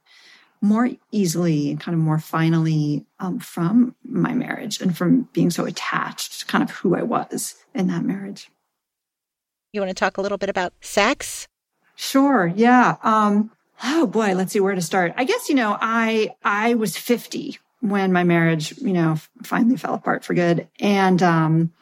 more 0.62 0.90
easily 1.12 1.70
and 1.70 1.80
kind 1.80 1.94
of 1.94 2.02
more 2.02 2.20
finally 2.20 3.06
um, 3.20 3.40
from 3.40 3.96
my 4.04 4.34
marriage 4.34 4.80
and 4.80 4.98
from 4.98 5.28
being 5.34 5.50
so 5.50 5.66
attached 5.66 6.40
to 6.40 6.46
kind 6.46 6.64
of 6.64 6.72
who 6.72 6.96
I 6.96 7.04
was 7.04 7.56
in 7.74 7.88
that 7.88 8.04
marriage. 8.04 8.50
You 9.74 9.82
want 9.82 9.90
to 9.90 9.96
talk 9.96 10.18
a 10.18 10.22
little 10.22 10.38
bit 10.38 10.50
about 10.50 10.74
sex? 10.82 11.48
Sure. 11.96 12.52
Yeah. 12.56 12.96
Um, 13.04 13.52
oh 13.84 14.08
boy, 14.08 14.34
let's 14.34 14.54
see 14.54 14.60
where 14.60 14.76
to 14.76 14.82
start. 14.82 15.14
I 15.18 15.24
guess, 15.26 15.50
you 15.50 15.56
know, 15.56 15.78
I, 15.80 16.36
I 16.44 16.76
was 16.76 16.98
50 16.98 17.60
when 17.82 18.12
my 18.12 18.24
marriage, 18.24 18.78
you 18.78 18.94
know, 18.94 19.18
finally 19.44 19.78
fell 19.78 19.94
apart 19.94 20.24
for 20.24 20.34
good. 20.34 20.68
And 20.80 21.22
um, 21.22 21.74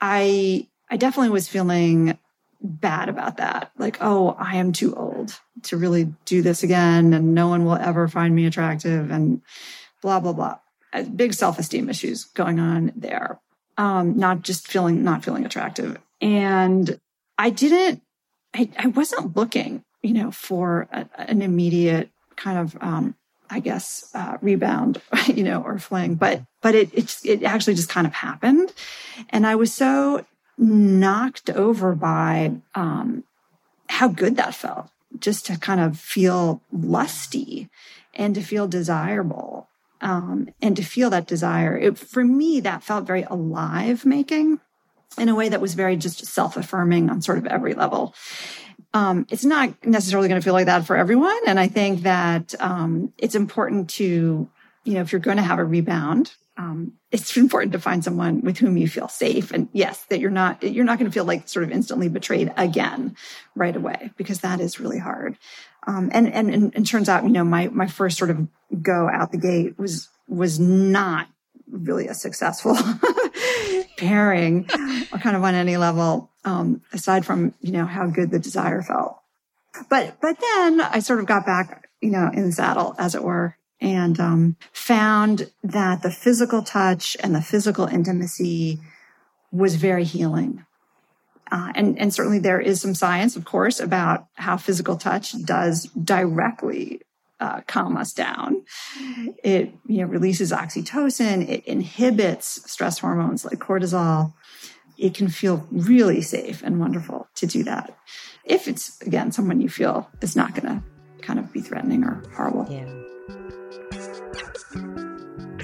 I 0.00 0.68
I 0.90 0.96
definitely 0.96 1.30
was 1.30 1.48
feeling 1.48 2.18
bad 2.60 3.08
about 3.08 3.36
that. 3.36 3.70
Like, 3.78 3.98
oh, 4.00 4.36
I 4.38 4.56
am 4.56 4.72
too 4.72 4.94
old 4.94 5.38
to 5.64 5.76
really 5.76 6.12
do 6.24 6.42
this 6.42 6.62
again, 6.62 7.12
and 7.12 7.34
no 7.34 7.48
one 7.48 7.64
will 7.64 7.76
ever 7.76 8.08
find 8.08 8.34
me 8.34 8.46
attractive, 8.46 9.10
and 9.10 9.42
blah 10.02 10.20
blah 10.20 10.32
blah. 10.32 10.58
Uh, 10.92 11.02
big 11.02 11.34
self 11.34 11.58
esteem 11.58 11.88
issues 11.88 12.24
going 12.24 12.58
on 12.58 12.92
there. 12.96 13.40
Um, 13.76 14.16
not 14.16 14.42
just 14.42 14.68
feeling 14.68 15.04
not 15.04 15.24
feeling 15.24 15.44
attractive, 15.44 15.98
and 16.20 16.98
I 17.36 17.50
didn't. 17.50 18.02
I, 18.54 18.70
I 18.78 18.86
wasn't 18.86 19.36
looking, 19.36 19.84
you 20.08 20.14
know, 20.14 20.30
for 20.30 20.88
a, 20.90 21.06
an 21.16 21.42
immediate 21.42 22.08
kind 22.36 22.58
of 22.58 22.76
um, 22.80 23.14
I 23.50 23.60
guess, 23.60 24.10
uh, 24.14 24.38
rebound, 24.40 25.00
you 25.26 25.42
know, 25.42 25.62
or 25.62 25.78
fling, 25.78 26.14
but, 26.14 26.42
but 26.60 26.74
it, 26.74 26.92
it, 26.94 27.16
it 27.24 27.42
actually 27.44 27.74
just 27.74 27.88
kind 27.88 28.06
of 28.06 28.12
happened. 28.12 28.72
And 29.30 29.46
I 29.46 29.54
was 29.54 29.72
so 29.72 30.24
knocked 30.56 31.50
over 31.50 31.94
by, 31.94 32.52
um, 32.74 33.24
how 33.88 34.08
good 34.08 34.36
that 34.36 34.54
felt 34.54 34.90
just 35.18 35.46
to 35.46 35.58
kind 35.58 35.80
of 35.80 35.98
feel 35.98 36.60
lusty 36.70 37.70
and 38.14 38.34
to 38.34 38.42
feel 38.42 38.68
desirable. 38.68 39.68
Um, 40.00 40.50
and 40.62 40.76
to 40.76 40.84
feel 40.84 41.10
that 41.10 41.26
desire. 41.26 41.76
It, 41.76 41.98
for 41.98 42.22
me, 42.22 42.60
that 42.60 42.84
felt 42.84 43.04
very 43.04 43.24
alive 43.24 44.06
making 44.06 44.60
in 45.18 45.28
a 45.28 45.34
way 45.34 45.48
that 45.48 45.60
was 45.60 45.74
very 45.74 45.96
just 45.96 46.24
self 46.24 46.56
affirming 46.56 47.10
on 47.10 47.20
sort 47.20 47.38
of 47.38 47.46
every 47.46 47.74
level. 47.74 48.14
Um, 48.94 49.26
it's 49.30 49.44
not 49.44 49.84
necessarily 49.84 50.28
going 50.28 50.40
to 50.40 50.44
feel 50.44 50.54
like 50.54 50.66
that 50.66 50.86
for 50.86 50.96
everyone. 50.96 51.38
And 51.46 51.60
I 51.60 51.68
think 51.68 52.02
that 52.02 52.54
um, 52.60 53.12
it's 53.18 53.34
important 53.34 53.90
to, 53.90 54.48
you 54.84 54.94
know, 54.94 55.00
if 55.00 55.12
you're 55.12 55.20
going 55.20 55.36
to 55.36 55.42
have 55.42 55.58
a 55.58 55.64
rebound, 55.64 56.32
um, 56.56 56.94
it's 57.10 57.36
important 57.36 57.72
to 57.72 57.80
find 57.80 58.02
someone 58.02 58.40
with 58.40 58.58
whom 58.58 58.76
you 58.76 58.88
feel 58.88 59.08
safe. 59.08 59.52
And 59.52 59.68
yes, 59.72 60.04
that 60.06 60.20
you're 60.20 60.30
not, 60.30 60.62
you're 60.62 60.84
not 60.84 60.98
going 60.98 61.10
to 61.10 61.14
feel 61.14 61.24
like 61.24 61.48
sort 61.48 61.64
of 61.64 61.70
instantly 61.70 62.08
betrayed 62.08 62.52
again 62.56 63.16
right 63.54 63.76
away, 63.76 64.10
because 64.16 64.40
that 64.40 64.60
is 64.60 64.80
really 64.80 64.98
hard. 64.98 65.36
Um, 65.86 66.10
and, 66.12 66.32
and, 66.32 66.50
and, 66.50 66.74
and 66.74 66.86
turns 66.86 67.08
out, 67.08 67.24
you 67.24 67.30
know, 67.30 67.44
my, 67.44 67.68
my 67.68 67.86
first 67.86 68.18
sort 68.18 68.30
of 68.30 68.48
go 68.82 69.08
out 69.08 69.32
the 69.32 69.38
gate 69.38 69.78
was, 69.78 70.08
was 70.26 70.58
not 70.58 71.28
really 71.70 72.08
a 72.08 72.14
successful 72.14 72.74
pairing 73.96 74.64
kind 74.64 75.36
of 75.36 75.42
on 75.42 75.54
any 75.54 75.76
level 75.76 76.30
um, 76.44 76.82
aside 76.92 77.26
from 77.26 77.54
you 77.60 77.72
know 77.72 77.84
how 77.84 78.06
good 78.06 78.30
the 78.30 78.38
desire 78.38 78.82
felt. 78.82 79.20
But 79.88 80.20
but 80.20 80.38
then 80.40 80.80
i 80.80 80.98
sort 80.98 81.20
of 81.20 81.26
got 81.26 81.46
back 81.46 81.88
you 82.00 82.10
know 82.10 82.30
in 82.32 82.44
the 82.44 82.52
saddle 82.52 82.94
as 82.98 83.14
it 83.14 83.22
were 83.22 83.56
and 83.80 84.18
um, 84.18 84.56
found 84.72 85.50
that 85.62 86.02
the 86.02 86.10
physical 86.10 86.62
touch 86.62 87.16
and 87.22 87.34
the 87.34 87.42
physical 87.42 87.86
intimacy 87.86 88.80
was 89.52 89.76
very 89.76 90.04
healing. 90.04 90.64
Uh, 91.50 91.72
and 91.74 91.98
and 91.98 92.12
certainly 92.12 92.38
there 92.38 92.60
is 92.60 92.80
some 92.80 92.94
science 92.94 93.34
of 93.34 93.44
course 93.44 93.80
about 93.80 94.26
how 94.34 94.56
physical 94.56 94.96
touch 94.96 95.32
does 95.44 95.84
directly 95.92 97.00
uh, 97.40 97.60
calm 97.66 97.96
us 97.96 98.12
down. 98.12 98.64
It 99.44 99.72
you 99.86 99.98
know 99.98 100.06
releases 100.06 100.52
oxytocin. 100.52 101.48
It 101.48 101.64
inhibits 101.66 102.70
stress 102.70 102.98
hormones 102.98 103.44
like 103.44 103.58
cortisol. 103.58 104.34
It 104.96 105.14
can 105.14 105.28
feel 105.28 105.66
really 105.70 106.22
safe 106.22 106.62
and 106.64 106.80
wonderful 106.80 107.28
to 107.36 107.46
do 107.46 107.62
that. 107.64 107.96
If 108.44 108.66
it's 108.66 109.00
again 109.02 109.32
someone 109.32 109.60
you 109.60 109.68
feel 109.68 110.08
is 110.20 110.34
not 110.34 110.54
going 110.54 110.66
to 110.66 110.82
kind 111.22 111.38
of 111.38 111.52
be 111.52 111.60
threatening 111.60 112.04
or 112.04 112.22
horrible. 112.34 112.66
Yeah. 112.70 112.98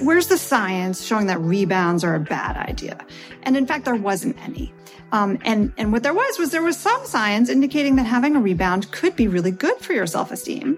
Where's 0.00 0.26
the 0.26 0.36
science 0.36 1.02
showing 1.04 1.28
that 1.28 1.40
rebounds 1.40 2.04
are 2.04 2.14
a 2.14 2.20
bad 2.20 2.56
idea? 2.68 2.98
And 3.44 3.56
in 3.56 3.66
fact, 3.66 3.84
there 3.84 3.94
wasn't 3.94 4.36
any. 4.44 4.74
Um, 5.12 5.38
and, 5.44 5.72
and 5.78 5.92
what 5.92 6.02
there 6.02 6.12
was 6.12 6.38
was 6.38 6.50
there 6.50 6.62
was 6.62 6.76
some 6.76 7.06
science 7.06 7.48
indicating 7.48 7.96
that 7.96 8.04
having 8.04 8.34
a 8.34 8.40
rebound 8.40 8.90
could 8.90 9.14
be 9.14 9.28
really 9.28 9.52
good 9.52 9.78
for 9.78 9.92
your 9.92 10.06
self-esteem 10.06 10.76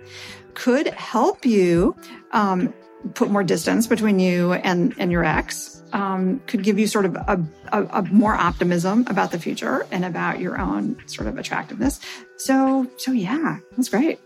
could 0.57 0.89
help 0.89 1.47
you 1.47 1.95
um, 2.33 2.75
put 3.15 3.31
more 3.31 3.45
distance 3.45 3.87
between 3.87 4.19
you 4.19 4.55
and, 4.55 4.95
and 4.99 5.13
your 5.13 5.25
ex, 5.25 5.85
um, 5.93 6.41
could 6.47 6.65
give 6.65 6.79
you 6.79 6.87
sort 6.89 7.05
of 7.05 7.15
a, 7.15 7.41
a, 7.73 7.85
a, 7.85 8.03
more 8.05 8.35
optimism 8.35 9.05
about 9.07 9.31
the 9.31 9.39
future 9.39 9.87
and 9.93 10.05
about 10.05 10.41
your 10.41 10.59
own 10.59 10.97
sort 11.07 11.29
of 11.29 11.39
attractiveness. 11.39 12.01
So, 12.39 12.91
so 12.97 13.13
yeah, 13.13 13.59
that's 13.77 13.89
great. 13.89 14.19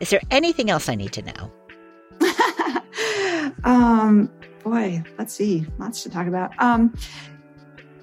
Is 0.00 0.10
there 0.10 0.20
anything 0.30 0.70
else 0.70 0.88
I 0.88 0.94
need 0.94 1.12
to 1.12 1.22
know? 1.22 1.52
um, 3.64 4.30
boy, 4.64 5.04
let's 5.18 5.34
see, 5.34 5.66
lots 5.78 6.02
to 6.02 6.10
talk 6.10 6.26
about. 6.26 6.50
Um, 6.58 6.94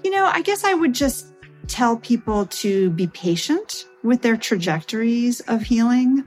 you 0.03 0.11
know, 0.11 0.25
I 0.25 0.41
guess 0.43 0.63
I 0.63 0.73
would 0.73 0.93
just 0.93 1.33
tell 1.67 1.97
people 1.97 2.45
to 2.45 2.91
be 2.91 3.07
patient 3.07 3.85
with 4.03 4.21
their 4.21 4.37
trajectories 4.37 5.41
of 5.41 5.63
healing 5.63 6.23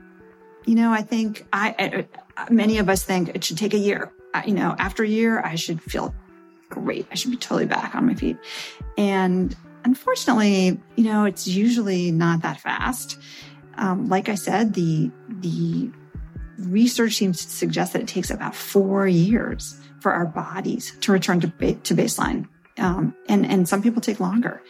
you 0.65 0.75
know, 0.75 0.91
I 0.91 1.01
think 1.01 1.45
I, 1.51 2.05
many 2.49 2.77
of 2.77 2.89
us 2.89 3.03
think 3.03 3.29
it 3.29 3.43
should 3.43 3.57
take 3.57 3.73
a 3.73 3.79
year. 3.79 4.11
You 4.45 4.53
know, 4.53 4.75
after 4.77 5.03
a 5.03 5.07
year, 5.07 5.41
I 5.41 5.55
should 5.55 5.81
feel 5.81 6.15
great. 6.69 7.07
I 7.11 7.15
should 7.15 7.31
be 7.31 7.37
totally 7.37 7.65
back 7.65 7.95
on 7.95 8.07
my 8.07 8.13
feet. 8.13 8.37
And 8.97 9.55
unfortunately, 9.83 10.79
you 10.95 11.03
know, 11.03 11.25
it's 11.25 11.47
usually 11.47 12.11
not 12.11 12.41
that 12.43 12.59
fast. 12.61 13.19
Um, 13.75 14.07
like 14.07 14.29
I 14.29 14.35
said, 14.35 14.73
the, 14.73 15.11
the 15.27 15.89
research 16.59 17.15
seems 17.15 17.45
to 17.45 17.51
suggest 17.51 17.93
that 17.93 18.01
it 18.01 18.07
takes 18.07 18.29
about 18.29 18.55
four 18.55 19.07
years 19.07 19.79
for 19.99 20.13
our 20.13 20.25
bodies 20.25 20.95
to 21.01 21.11
return 21.11 21.39
to, 21.41 21.47
ba- 21.47 21.75
to 21.75 21.93
baseline. 21.93 22.47
Um, 22.77 23.15
and, 23.27 23.45
and 23.45 23.67
some 23.67 23.81
people 23.81 24.01
take 24.01 24.19
longer. 24.19 24.61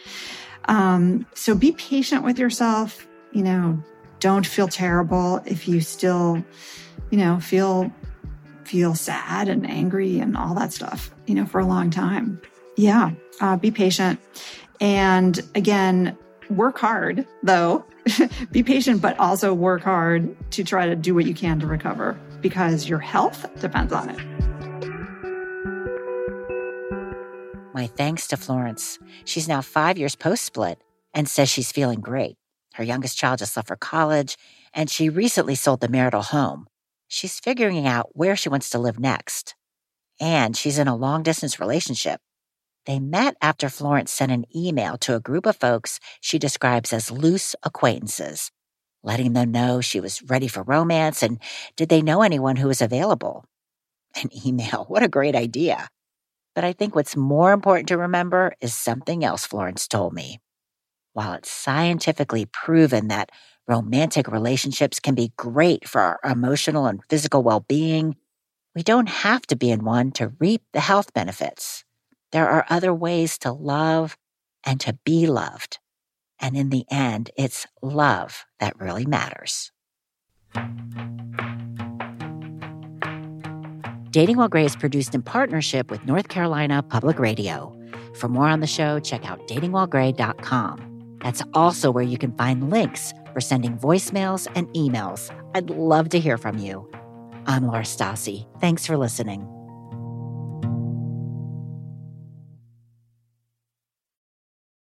Um, 0.66 1.26
so 1.34 1.54
be 1.54 1.72
patient 1.72 2.24
with 2.24 2.38
yourself. 2.38 3.06
You 3.32 3.42
know, 3.42 3.82
don't 4.22 4.46
feel 4.46 4.68
terrible 4.68 5.42
if 5.44 5.66
you 5.66 5.80
still, 5.80 6.44
you 7.10 7.18
know, 7.18 7.40
feel 7.40 7.92
feel 8.62 8.94
sad 8.94 9.48
and 9.48 9.68
angry 9.68 10.20
and 10.20 10.36
all 10.36 10.54
that 10.54 10.72
stuff, 10.72 11.10
you 11.26 11.34
know, 11.34 11.44
for 11.44 11.58
a 11.60 11.66
long 11.66 11.90
time. 11.90 12.40
Yeah, 12.76 13.10
uh, 13.40 13.56
be 13.56 13.72
patient. 13.72 14.20
And 14.80 15.40
again, 15.56 16.16
work 16.48 16.78
hard 16.78 17.26
though. 17.42 17.84
be 18.52 18.62
patient, 18.62 19.02
but 19.02 19.18
also 19.18 19.52
work 19.52 19.82
hard 19.82 20.36
to 20.52 20.62
try 20.62 20.86
to 20.86 20.94
do 20.94 21.16
what 21.16 21.26
you 21.26 21.34
can 21.34 21.58
to 21.58 21.66
recover 21.66 22.16
because 22.40 22.88
your 22.88 23.00
health 23.00 23.44
depends 23.60 23.92
on 23.92 24.08
it. 24.08 24.20
My 27.74 27.88
thanks 27.88 28.28
to 28.28 28.36
Florence. 28.36 29.00
She's 29.24 29.48
now 29.48 29.62
five 29.62 29.98
years 29.98 30.14
post 30.14 30.44
split 30.44 30.78
and 31.12 31.28
says 31.28 31.48
she's 31.48 31.72
feeling 31.72 32.00
great. 32.00 32.36
Her 32.74 32.84
youngest 32.84 33.18
child 33.18 33.38
just 33.38 33.56
left 33.56 33.68
for 33.68 33.76
college, 33.76 34.36
and 34.72 34.90
she 34.90 35.08
recently 35.08 35.54
sold 35.54 35.80
the 35.80 35.88
marital 35.88 36.22
home. 36.22 36.66
She's 37.08 37.40
figuring 37.40 37.86
out 37.86 38.16
where 38.16 38.36
she 38.36 38.48
wants 38.48 38.70
to 38.70 38.78
live 38.78 38.98
next. 38.98 39.54
And 40.20 40.56
she's 40.56 40.78
in 40.78 40.88
a 40.88 40.96
long 40.96 41.22
distance 41.22 41.60
relationship. 41.60 42.20
They 42.86 42.98
met 42.98 43.36
after 43.40 43.68
Florence 43.68 44.12
sent 44.12 44.32
an 44.32 44.44
email 44.54 44.96
to 44.98 45.14
a 45.14 45.20
group 45.20 45.46
of 45.46 45.56
folks 45.56 46.00
she 46.20 46.38
describes 46.38 46.92
as 46.92 47.10
loose 47.10 47.54
acquaintances, 47.62 48.50
letting 49.02 49.34
them 49.34 49.52
know 49.52 49.80
she 49.80 50.00
was 50.00 50.22
ready 50.22 50.48
for 50.48 50.62
romance 50.62 51.22
and 51.22 51.38
did 51.76 51.88
they 51.88 52.02
know 52.02 52.22
anyone 52.22 52.56
who 52.56 52.68
was 52.68 52.82
available. 52.82 53.44
An 54.22 54.30
email, 54.46 54.84
what 54.88 55.02
a 55.02 55.08
great 55.08 55.34
idea. 55.34 55.88
But 56.54 56.64
I 56.64 56.72
think 56.74 56.94
what's 56.94 57.16
more 57.16 57.52
important 57.52 57.88
to 57.88 57.96
remember 57.96 58.52
is 58.60 58.74
something 58.74 59.24
else 59.24 59.46
Florence 59.46 59.88
told 59.88 60.12
me. 60.12 60.41
While 61.12 61.32
it's 61.34 61.50
scientifically 61.50 62.46
proven 62.46 63.08
that 63.08 63.30
romantic 63.68 64.28
relationships 64.28 64.98
can 65.00 65.14
be 65.14 65.32
great 65.36 65.88
for 65.88 66.00
our 66.00 66.20
emotional 66.24 66.86
and 66.86 67.00
physical 67.08 67.42
well 67.42 67.60
being, 67.60 68.16
we 68.74 68.82
don't 68.82 69.08
have 69.08 69.42
to 69.42 69.56
be 69.56 69.70
in 69.70 69.84
one 69.84 70.10
to 70.12 70.32
reap 70.38 70.62
the 70.72 70.80
health 70.80 71.12
benefits. 71.12 71.84
There 72.32 72.48
are 72.48 72.66
other 72.70 72.94
ways 72.94 73.38
to 73.38 73.52
love 73.52 74.16
and 74.64 74.80
to 74.80 74.98
be 75.04 75.26
loved. 75.26 75.78
And 76.40 76.56
in 76.56 76.70
the 76.70 76.84
end, 76.90 77.30
it's 77.36 77.66
love 77.82 78.44
that 78.58 78.78
really 78.80 79.06
matters. 79.06 79.70
Dating 84.10 84.36
While 84.36 84.48
Gray 84.48 84.64
is 84.64 84.76
produced 84.76 85.14
in 85.14 85.22
partnership 85.22 85.90
with 85.90 86.04
North 86.04 86.28
Carolina 86.28 86.82
Public 86.82 87.18
Radio. 87.18 87.74
For 88.14 88.28
more 88.28 88.46
on 88.46 88.60
the 88.60 88.66
show, 88.66 88.98
check 88.98 89.24
out 89.24 89.46
datingwhilegray.com. 89.48 90.91
That's 91.22 91.42
also 91.54 91.90
where 91.90 92.04
you 92.04 92.18
can 92.18 92.32
find 92.32 92.70
links 92.70 93.14
for 93.32 93.40
sending 93.40 93.76
voicemails 93.78 94.50
and 94.54 94.68
emails. 94.68 95.30
I'd 95.54 95.70
love 95.70 96.08
to 96.10 96.20
hear 96.20 96.38
from 96.38 96.58
you. 96.58 96.88
I'm 97.46 97.66
Laura 97.66 97.82
Stassi. 97.82 98.46
Thanks 98.60 98.86
for 98.86 98.96
listening. 98.96 99.48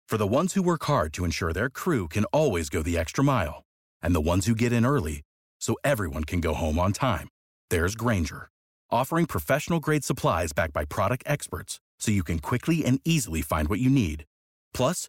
For 0.07 0.19
the 0.19 0.27
ones 0.29 0.55
who 0.55 0.63
work 0.63 0.85
hard 0.85 1.13
to 1.15 1.25
ensure 1.25 1.53
their 1.53 1.69
crew 1.69 2.07
can 2.07 2.25
always 2.27 2.69
go 2.69 2.83
the 2.83 2.97
extra 2.97 3.25
mile, 3.25 3.65
and 4.01 4.15
the 4.15 4.21
ones 4.21 4.47
who 4.47 4.55
get 4.55 4.73
in 4.73 4.87
early 4.87 5.23
so 5.61 5.75
everyone 5.83 6.23
can 6.23 6.41
go 6.41 6.55
home 6.55 6.79
on 6.79 6.93
time, 6.93 7.27
there's 7.69 7.97
Grainger, 7.97 8.49
offering 8.93 9.27
professional 9.27 9.81
grade 9.81 10.05
supplies 10.05 10.53
backed 10.53 10.73
by 10.73 10.85
product 10.85 11.25
experts 11.27 11.81
so 11.99 12.13
you 12.13 12.23
can 12.23 12.39
quickly 12.39 12.85
and 12.85 13.01
easily 13.05 13.43
find 13.43 13.69
what 13.69 13.81
you 13.81 13.91
need. 13.91 14.25
Plus, 14.73 15.09